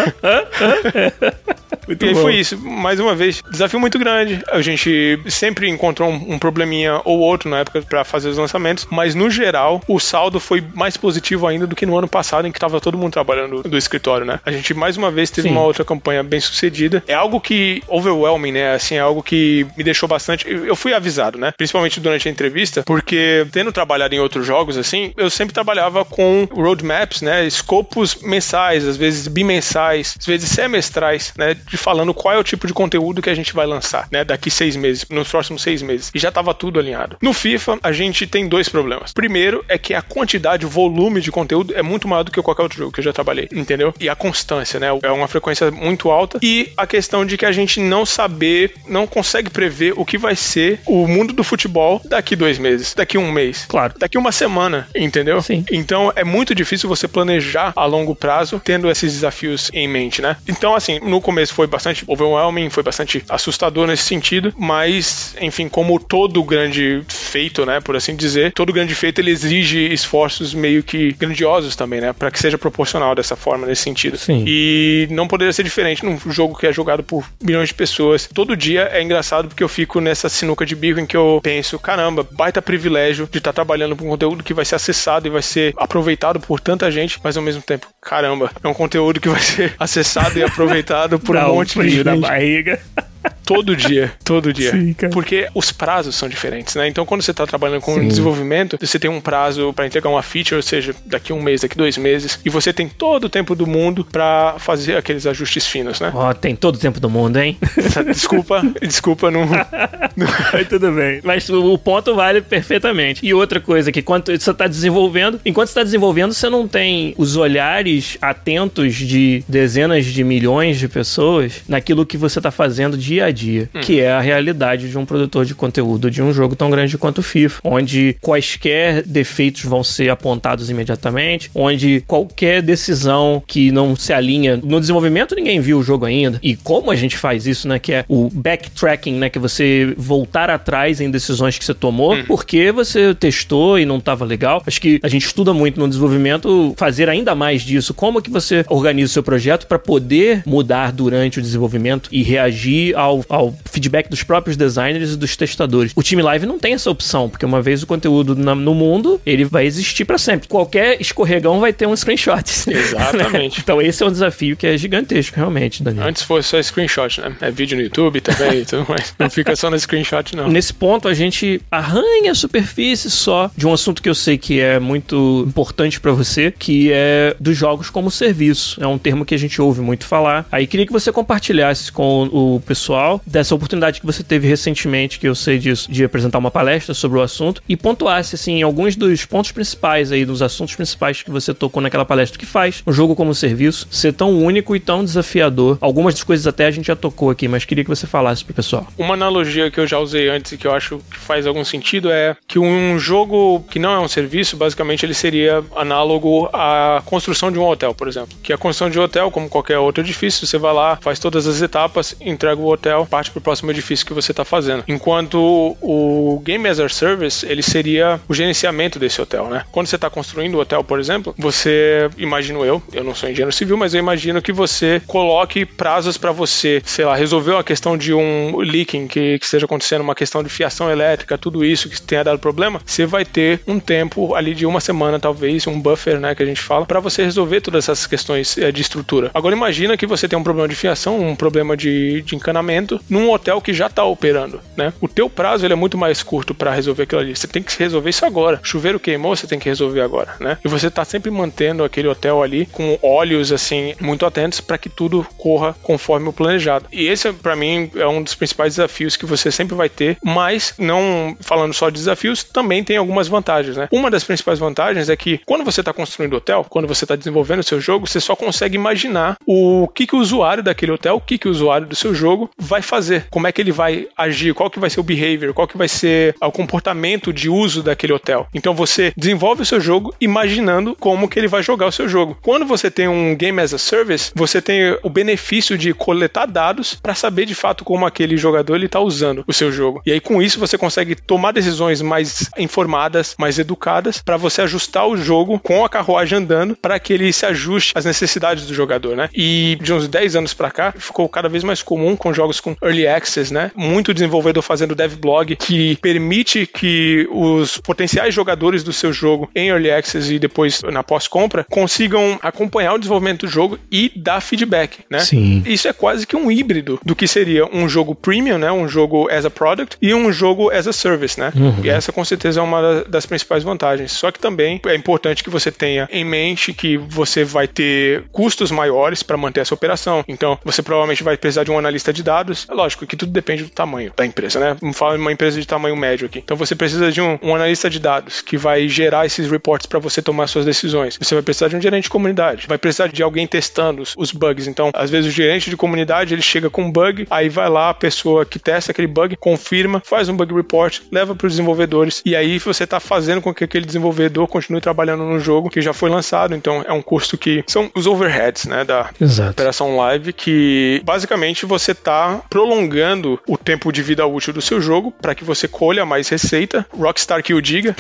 [1.90, 2.22] Muito e bom.
[2.22, 2.58] foi isso.
[2.58, 4.44] Mais uma vez, desafio muito grande.
[4.52, 8.88] A gente sempre encontrou um, um probleminha ou outro na época para fazer os lançamentos,
[8.92, 12.52] mas no geral, o saldo foi mais positivo ainda do que no ano passado, em
[12.52, 14.40] que tava todo mundo trabalhando do escritório, né?
[14.46, 15.56] A gente mais uma vez teve Sim.
[15.56, 17.04] uma outra campanha bem sucedida.
[17.08, 18.74] É algo que overwhelming, né?
[18.74, 20.46] Assim, é algo que me deixou bastante.
[20.48, 21.52] Eu fui avisado, né?
[21.58, 26.48] Principalmente durante a entrevista, porque tendo trabalhado em outros jogos, assim, eu sempre trabalhava com
[26.52, 27.46] roadmaps, né?
[27.46, 31.54] Escopos mensais, às vezes bimensais, às vezes semestrais, né?
[31.54, 34.24] De falando qual é o tipo de conteúdo que a gente vai lançar, né?
[34.24, 36.12] Daqui seis meses, nos próximos seis meses.
[36.14, 37.18] E já tava tudo alinhado.
[37.22, 39.14] No FIFA, a gente tem dois problemas.
[39.14, 42.64] Primeiro é que a quantidade, o volume de conteúdo é muito maior do que qualquer
[42.64, 43.94] outro jogo que eu já trabalhei, entendeu?
[44.00, 44.88] E a constância, né?
[45.04, 46.40] É uma frequência muito alta.
[46.42, 50.36] E a questão de que a gente não saber, não consegue prever o que vai
[50.36, 53.66] ser o mundo do futebol daqui dois meses, daqui um mês.
[53.68, 53.94] Claro.
[53.98, 55.42] Daqui uma semana, entendeu?
[55.42, 55.66] Sim.
[55.72, 60.38] Então é muito difícil você planejar a longo prazo tendo esses desafios em mente, né?
[60.48, 66.00] Então, assim, no começo foi bastante overwhelming, foi bastante assustador nesse sentido, mas, enfim, como
[66.00, 71.14] todo grande feito, né, por assim dizer, todo grande feito ele exige esforços meio que
[71.14, 74.18] grandiosos também, né, para que seja proporcional dessa forma, nesse sentido.
[74.18, 74.44] Sim.
[74.48, 78.28] E não poderia ser diferente num jogo que é jogado por milhões de pessoas.
[78.34, 81.78] Todo dia é engraçado porque eu fico nessa sinuca de bico em que eu penso,
[81.78, 85.42] caramba, baita privilégio de estar tá trabalhando com conteúdo que vai ser acessado e vai
[85.42, 89.42] ser aproveitado por tanta gente, mas ao mesmo tempo, caramba, é um conteúdo que vai
[89.42, 92.04] ser acessado e aproveitado por Dá um monte um de gente.
[92.06, 92.80] na barriga.
[93.44, 94.72] Todo dia, todo dia.
[94.72, 95.12] Sim, cara.
[95.12, 96.88] Porque os prazos são diferentes, né?
[96.88, 98.08] Então, quando você está trabalhando com Sim.
[98.08, 101.76] desenvolvimento, você tem um prazo para entregar uma feature, ou seja, daqui um mês, daqui
[101.76, 106.00] dois meses, e você tem todo o tempo do mundo para fazer aqueles ajustes finos,
[106.00, 106.12] né?
[106.14, 107.58] Ó, tem todo o tempo do mundo, hein?
[108.06, 109.50] Desculpa, desculpa, não.
[110.54, 111.20] Aí tudo bem.
[111.24, 113.26] Mas o ponto vale perfeitamente.
[113.26, 117.16] E outra coisa, que quando você está desenvolvendo, enquanto você está desenvolvendo, você não tem
[117.18, 123.26] os olhares atentos de dezenas de milhões de pessoas naquilo que você está fazendo dia
[123.26, 126.70] a dia, que é a realidade de um produtor de conteúdo de um jogo tão
[126.70, 133.72] grande quanto o FIFA, onde quaisquer defeitos vão ser apontados imediatamente, onde qualquer decisão que
[133.72, 136.40] não se alinha no desenvolvimento ninguém viu o jogo ainda.
[136.44, 139.92] E como a gente faz isso, né, que é o backtracking, né, que é você
[139.98, 144.62] voltar atrás em decisões que você tomou, porque você testou e não estava legal.
[144.68, 148.64] Acho que a gente estuda muito no desenvolvimento fazer ainda mais disso, como que você
[148.70, 154.10] organiza o seu projeto para poder mudar durante o desenvolvimento e reagir ao, ao feedback
[154.10, 155.92] dos próprios designers e dos testadores.
[155.96, 159.20] O time live não tem essa opção, porque uma vez o conteúdo na- no mundo,
[159.26, 160.48] ele vai existir para sempre.
[160.48, 162.44] Qualquer escorregão vai ter um screenshot.
[162.70, 163.60] Exatamente.
[163.62, 166.08] então esse é um desafio que é gigantesco, realmente, Daniel.
[166.08, 167.36] Antes fosse só screenshot, né?
[167.42, 169.14] É vídeo no YouTube também e tudo mais.
[169.18, 170.48] Não fica só no screenshot, não.
[170.50, 174.60] Nesse ponto, a gente arranha a superfície só de um assunto que eu sei que
[174.60, 178.82] é muito importante pra você, que é dos jogos como serviço.
[178.84, 180.46] É um termo que a gente ouve muito falar.
[180.52, 182.89] Aí queria que você compartilhasse com o pessoal
[183.26, 187.18] dessa oportunidade que você teve recentemente, que eu sei disso, de apresentar uma palestra sobre
[187.18, 191.54] o assunto e pontuasse assim alguns dos pontos principais aí, dos assuntos principais que você
[191.54, 195.78] tocou naquela palestra que faz um jogo como serviço ser tão único e tão desafiador.
[195.82, 198.54] Algumas das coisas até a gente já tocou aqui, mas queria que você falasse pro
[198.54, 198.88] pessoal.
[198.98, 202.12] Uma analogia que eu já usei antes e que eu acho que faz algum sentido
[202.12, 207.52] é que um jogo que não é um serviço, basicamente ele seria análogo à construção
[207.52, 208.38] de um hotel, por exemplo.
[208.42, 211.48] Que a construção de um hotel, como qualquer outro edifício, você vai lá, faz todas
[211.48, 212.79] as etapas, entrega o hotel,
[213.10, 214.84] parte para o próximo edifício que você está fazendo.
[214.88, 219.64] Enquanto o Game as a Service, ele seria o gerenciamento desse hotel, né?
[219.72, 223.52] Quando você está construindo o hotel, por exemplo, você, imagino eu, eu não sou engenheiro
[223.52, 227.98] civil, mas eu imagino que você coloque prazos para você, sei lá, resolver a questão
[227.98, 232.02] de um leaking que, que esteja acontecendo, uma questão de fiação elétrica, tudo isso que
[232.02, 236.20] tenha dado problema, você vai ter um tempo ali de uma semana, talvez, um buffer,
[236.20, 239.32] né, que a gente fala, para você resolver todas essas questões eh, de estrutura.
[239.34, 242.69] Agora imagina que você tem um problema de fiação, um problema de, de encanamento
[243.10, 244.94] num hotel que já está operando, né?
[245.02, 247.36] O teu prazo ele é muito mais curto para resolver aquilo ali.
[247.36, 248.60] Você tem que resolver isso agora.
[248.64, 250.58] Chuveiro queimou, você tem que resolver agora, né?
[250.64, 254.90] E você tá sempre mantendo aquele hotel ali com olhos assim muito atentos para que
[254.90, 256.86] tudo corra conforme o planejado.
[256.92, 260.74] E esse para mim é um dos principais desafios que você sempre vai ter, mas
[260.78, 263.88] não falando só de desafios, também tem algumas vantagens, né?
[263.92, 267.60] Uma das principais vantagens é que quando você está construindo hotel, quando você está desenvolvendo
[267.60, 271.22] o seu jogo, você só consegue imaginar o que, que o usuário daquele hotel, o
[271.22, 274.54] que, que o usuário do seu jogo vai fazer, como é que ele vai agir,
[274.54, 278.14] qual que vai ser o behavior, qual que vai ser o comportamento de uso daquele
[278.14, 278.48] hotel.
[278.54, 282.38] Então você desenvolve o seu jogo imaginando como que ele vai jogar o seu jogo.
[282.42, 286.96] Quando você tem um game as a service, você tem o benefício de coletar dados
[286.96, 290.02] para saber de fato como aquele jogador ele está usando o seu jogo.
[290.06, 295.08] E aí com isso você consegue tomar decisões mais informadas, mais educadas para você ajustar
[295.08, 299.16] o jogo com a carruagem andando para que ele se ajuste às necessidades do jogador,
[299.16, 299.30] né?
[299.34, 302.74] E de uns 10 anos para cá ficou cada vez mais comum com jogos com
[302.82, 303.70] early access, né?
[303.76, 309.92] Muito desenvolvedor fazendo devblog que permite que os potenciais jogadores do seu jogo em early
[309.92, 315.20] access e depois na pós-compra consigam acompanhar o desenvolvimento do jogo e dar feedback, né?
[315.20, 315.62] Sim.
[315.66, 318.72] Isso é quase que um híbrido do que seria um jogo premium, né?
[318.72, 321.52] Um jogo as a product e um jogo as a service, né?
[321.84, 324.12] E essa com certeza é uma da- das principais vantagens.
[324.14, 328.72] Só que também é importante que você tenha em mente que você vai ter custos
[328.72, 330.24] maiores para manter essa operação.
[330.28, 332.68] Então, você provavelmente vai precisar de um analista de dados, anos.
[332.70, 334.76] É lógico que tudo depende do tamanho da empresa, né?
[334.80, 336.40] Vamos falar de uma empresa de tamanho médio aqui.
[336.40, 340.00] Então você precisa de um, um analista de dados que vai gerar esses reports para
[340.00, 341.18] você tomar suas decisões.
[341.20, 344.32] Você vai precisar de um gerente de comunidade, vai precisar de alguém testando os, os
[344.32, 344.68] bugs.
[344.68, 347.90] Então, às vezes o gerente de comunidade ele chega com um bug, aí vai lá
[347.90, 352.22] a pessoa que testa aquele bug, confirma, faz um bug report, leva para os desenvolvedores
[352.26, 355.94] e aí você está fazendo com que aquele desenvolvedor continue trabalhando no jogo que já
[355.94, 356.56] foi lançado.
[356.56, 359.52] Então, é um custo que são os overheads, né, da Exato.
[359.52, 362.19] operação live que basicamente você está
[362.50, 366.86] prolongando o tempo de vida útil do seu jogo para que você colha mais receita.
[366.92, 367.96] Rockstar que o diga.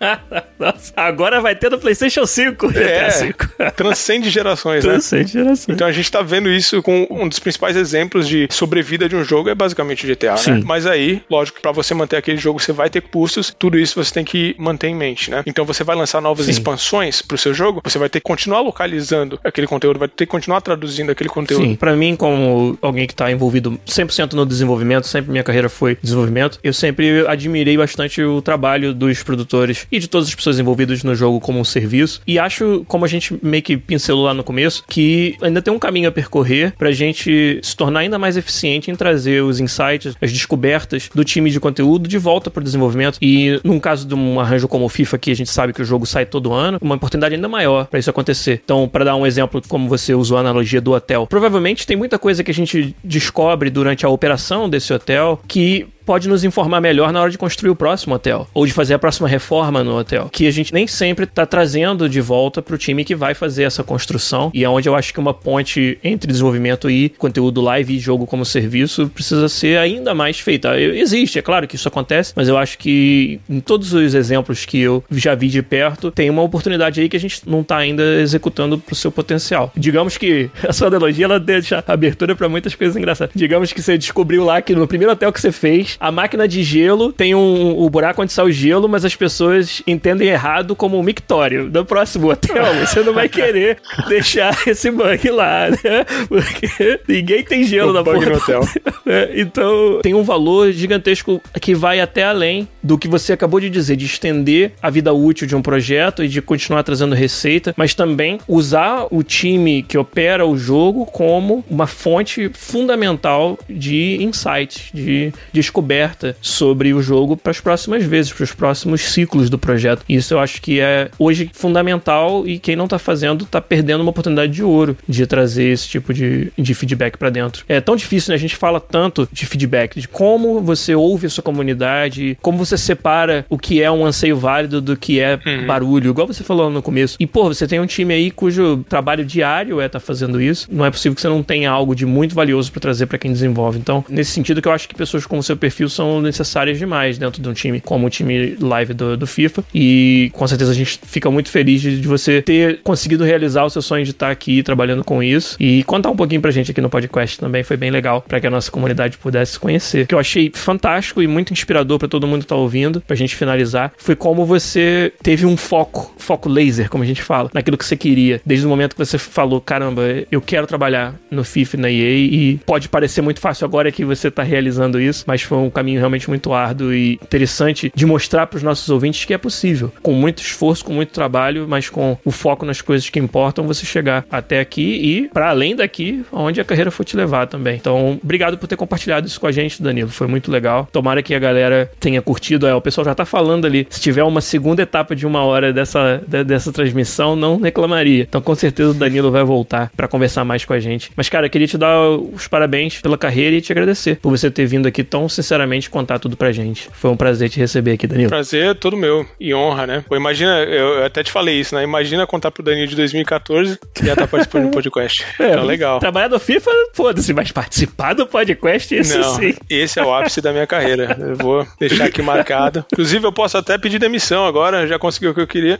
[0.58, 2.78] Nossa, agora vai ter no PlayStation 5.
[2.78, 3.48] É, 5.
[3.76, 4.92] transcende gerações, né?
[4.92, 5.68] Transcende gerações.
[5.68, 9.24] Então a gente tá vendo isso com um dos principais exemplos de sobrevida de um
[9.24, 10.36] jogo é basicamente o GTA, né?
[10.36, 10.50] Sim.
[10.52, 10.62] né?
[10.64, 14.12] Mas aí, lógico, para você manter aquele jogo você vai ter custos, tudo isso você
[14.12, 15.42] tem que manter em mente, né?
[15.46, 16.52] Então você vai lançar novas Sim.
[16.52, 20.30] expansões pro seu jogo, você vai ter que continuar localizando aquele conteúdo, vai ter que
[20.30, 21.64] continuar traduzindo aquele conteúdo.
[21.64, 25.96] Sim, para mim como alguém que tá envolvido 100% no desenvolvimento, sempre minha carreira foi
[26.02, 31.02] desenvolvimento, eu sempre admirei bastante o trabalho dos produtores e de todas as pessoas envolvidas
[31.02, 32.20] no jogo como um serviço.
[32.26, 35.78] E acho, como a gente meio que pincelou lá no começo, que ainda tem um
[35.78, 40.32] caminho a percorrer pra gente se tornar ainda mais eficiente em trazer os insights, as
[40.32, 43.18] descobertas do time de conteúdo de volta pro desenvolvimento.
[43.20, 45.84] E num caso de um arranjo como o FIFA, que a gente sabe que o
[45.84, 48.60] jogo sai todo ano, uma oportunidade ainda maior para isso acontecer.
[48.64, 52.18] Então, para dar um exemplo, como você usou a analogia do hotel, provavelmente tem muita
[52.18, 57.12] coisa que a gente descobre durante a operação desse hotel que pode nos informar melhor
[57.12, 60.30] na hora de construir o próximo hotel ou de fazer a próxima reforma no hotel,
[60.32, 63.64] que a gente nem sempre está trazendo de volta para o time que vai fazer
[63.64, 67.94] essa construção e é onde eu acho que uma ponte entre desenvolvimento e conteúdo live
[67.94, 70.80] e jogo como serviço precisa ser ainda mais feita.
[70.80, 74.80] Existe, é claro que isso acontece, mas eu acho que em todos os exemplos que
[74.80, 78.02] eu já vi de perto, tem uma oportunidade aí que a gente não está ainda
[78.18, 79.70] executando para o seu potencial.
[79.76, 83.34] Digamos que a sua analogia ela deixa abertura para muitas coisas engraçadas.
[83.36, 86.62] Digamos que você descobriu lá que no primeiro hotel que você fez, a máquina de
[86.62, 90.98] gelo tem um, o buraco onde sai o gelo, mas as pessoas entendem errado como
[90.98, 91.70] um mictório.
[91.72, 93.78] No próximo hotel, você não vai querer
[94.08, 96.04] deixar esse bug lá, né?
[96.28, 98.24] Porque ninguém tem gelo o na bug.
[98.24, 98.60] No hotel.
[99.10, 103.70] É, então, tem um valor gigantesco que vai até além do que você acabou de
[103.70, 107.94] dizer, de estender a vida útil de um projeto e de continuar trazendo receita, mas
[107.94, 115.32] também usar o time que opera o jogo como uma fonte fundamental de insights, de
[115.54, 120.04] descoberta aberta sobre o jogo para as próximas vezes, para os próximos ciclos do projeto.
[120.06, 124.10] Isso eu acho que é hoje fundamental e quem não está fazendo está perdendo uma
[124.10, 127.64] oportunidade de ouro de trazer esse tipo de, de feedback para dentro.
[127.66, 128.34] É tão difícil, né?
[128.34, 132.76] A gente fala tanto de feedback, de como você ouve a sua comunidade, como você
[132.76, 135.66] separa o que é um anseio válido do que é uhum.
[135.66, 137.16] barulho, igual você falou no começo.
[137.18, 140.68] E, pô, você tem um time aí cujo trabalho diário é estar tá fazendo isso.
[140.70, 143.32] Não é possível que você não tenha algo de muito valioso para trazer para quem
[143.32, 143.78] desenvolve.
[143.78, 147.18] Então, nesse sentido que eu acho que pessoas com o seu perfil são necessárias demais
[147.18, 149.62] dentro de um time como o time live do, do FIFA.
[149.74, 153.70] E com certeza a gente fica muito feliz de, de, você ter conseguido realizar o
[153.70, 155.56] seu sonho de estar aqui trabalhando com isso.
[155.60, 158.46] E contar um pouquinho pra gente aqui no podcast também foi bem legal para que
[158.46, 160.06] a nossa comunidade pudesse conhecer.
[160.06, 163.36] Que eu achei fantástico e muito inspirador para todo mundo que tá ouvindo, pra gente
[163.36, 167.84] finalizar, foi como você teve um foco, foco laser, como a gente fala, naquilo que
[167.84, 168.40] você queria.
[168.44, 172.60] Desde o momento que você falou, caramba, eu quero trabalhar no FIFA na EA e
[172.64, 176.28] pode parecer muito fácil agora que você tá realizando isso, mas foi um caminho realmente
[176.28, 179.92] muito árduo e interessante de mostrar para os nossos ouvintes que é possível.
[180.02, 183.84] Com muito esforço, com muito trabalho, mas com o foco nas coisas que importam, você
[183.84, 187.76] chegar até aqui e para além daqui, onde a carreira for te levar também.
[187.76, 190.10] Então, obrigado por ter compartilhado isso com a gente, Danilo.
[190.10, 190.88] Foi muito legal.
[190.92, 192.66] Tomara que a galera tenha curtido.
[192.66, 193.86] É, o pessoal já tá falando ali.
[193.90, 198.26] Se tiver uma segunda etapa de uma hora dessa, dessa transmissão, não reclamaria.
[198.28, 201.10] Então, com certeza, o Danilo vai voltar para conversar mais com a gente.
[201.16, 204.66] Mas, cara, queria te dar os parabéns pela carreira e te agradecer por você ter
[204.66, 206.90] vindo aqui tão sinceramente contar tudo pra gente.
[206.92, 208.28] Foi um prazer te receber aqui, Danilo.
[208.28, 210.04] Prazer todo meu e honra, né?
[210.06, 211.82] Pô, imagina, eu até te falei isso, né?
[211.82, 215.24] Imagina contar pro Danilo de 2014 que já tá participando do podcast.
[215.38, 216.00] É, então, legal.
[216.00, 219.54] Trabalhar no FIFA, foda-se, mas participar do podcast, isso Não, sim.
[219.70, 221.16] Esse é o ápice da minha carreira.
[221.18, 222.84] Eu vou deixar aqui marcado.
[222.92, 225.78] Inclusive, eu posso até pedir demissão agora, já consegui o que eu queria.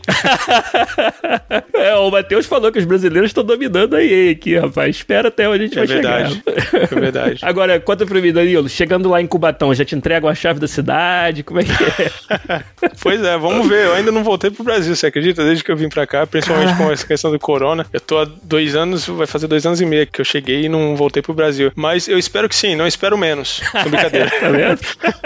[1.75, 4.95] é, o Matheus falou que os brasileiros estão dominando a EA aqui, rapaz.
[4.95, 6.35] Espera até onde a gente é vai verdade.
[6.35, 6.83] chegar.
[6.83, 7.39] É verdade.
[7.43, 10.67] Agora, conta pra mim, Danilo, chegando lá em Cubatão, já te entregam a chave da
[10.67, 11.43] cidade?
[11.43, 12.63] Como é que é?
[13.01, 13.85] pois é, vamos ver.
[13.85, 15.43] Eu ainda não voltei pro Brasil, você acredita?
[15.43, 17.85] Desde que eu vim pra cá, principalmente com essa questão do corona.
[17.91, 20.69] Eu tô há dois anos, vai fazer dois anos e meio que eu cheguei e
[20.69, 21.71] não voltei pro Brasil.
[21.75, 23.61] Mas eu espero que sim, não espero menos.
[23.71, 24.29] Tô brincadeira.
[24.39, 24.79] tá vendo?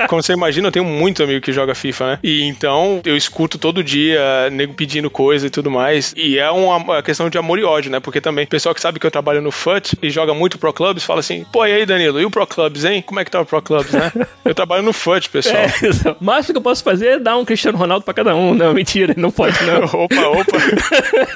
[0.07, 2.19] Como você imagina, eu tenho muito amigo que joga FIFA, né?
[2.23, 6.13] E então eu escuto todo dia nego pedindo coisa e tudo mais.
[6.15, 7.99] E é uma, uma questão de amor e ódio, né?
[7.99, 10.73] Porque também o pessoal que sabe que eu trabalho no FUT e joga muito Pro
[10.73, 13.01] Clubs fala assim: pô, e aí, Danilo, e o Pro Clubs, hein?
[13.01, 14.11] Como é que tá o Pro Clubs, né?
[14.43, 15.55] eu trabalho no FUT, pessoal.
[15.55, 18.53] É, o máximo que eu posso fazer é dar um Cristiano Ronaldo pra cada um.
[18.53, 19.83] Não, mentira, não pode não.
[20.03, 20.57] opa, opa.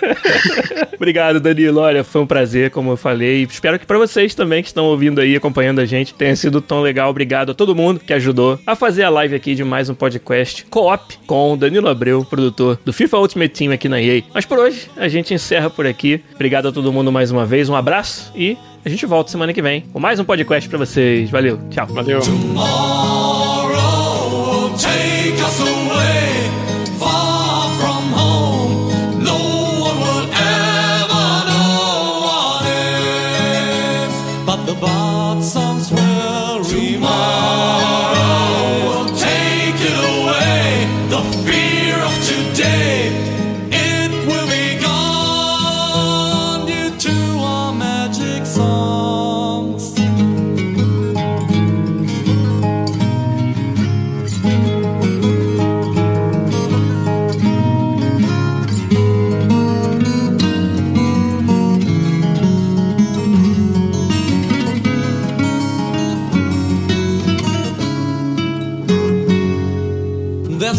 [0.96, 1.80] Obrigado, Danilo.
[1.80, 3.44] Olha, foi um prazer, como eu falei.
[3.44, 6.82] Espero que para vocês também que estão ouvindo aí, acompanhando a gente, tenha sido tão
[6.82, 7.10] legal.
[7.10, 10.66] Obrigado a todo mundo que ajudou a fazer a live aqui de mais um podcast
[10.66, 14.24] co-op com o Danilo Abreu, produtor do FIFA Ultimate Team aqui na EA.
[14.34, 16.22] Mas por hoje, a gente encerra por aqui.
[16.36, 17.70] Obrigado a todo mundo mais uma vez.
[17.70, 18.58] Um abraço e
[18.88, 21.30] a gente volta semana que vem com mais um podcast para vocês.
[21.30, 21.88] Valeu, tchau.
[21.88, 22.22] Valeu.
[22.22, 23.68] Tomorrow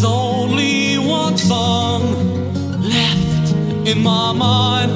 [0.00, 2.02] There's only one song
[2.80, 3.52] left
[3.84, 4.92] in my mind.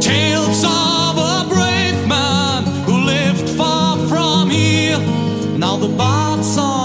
[0.00, 4.98] Tales of a brave man who lived far from here.
[5.58, 6.75] Now the bard songs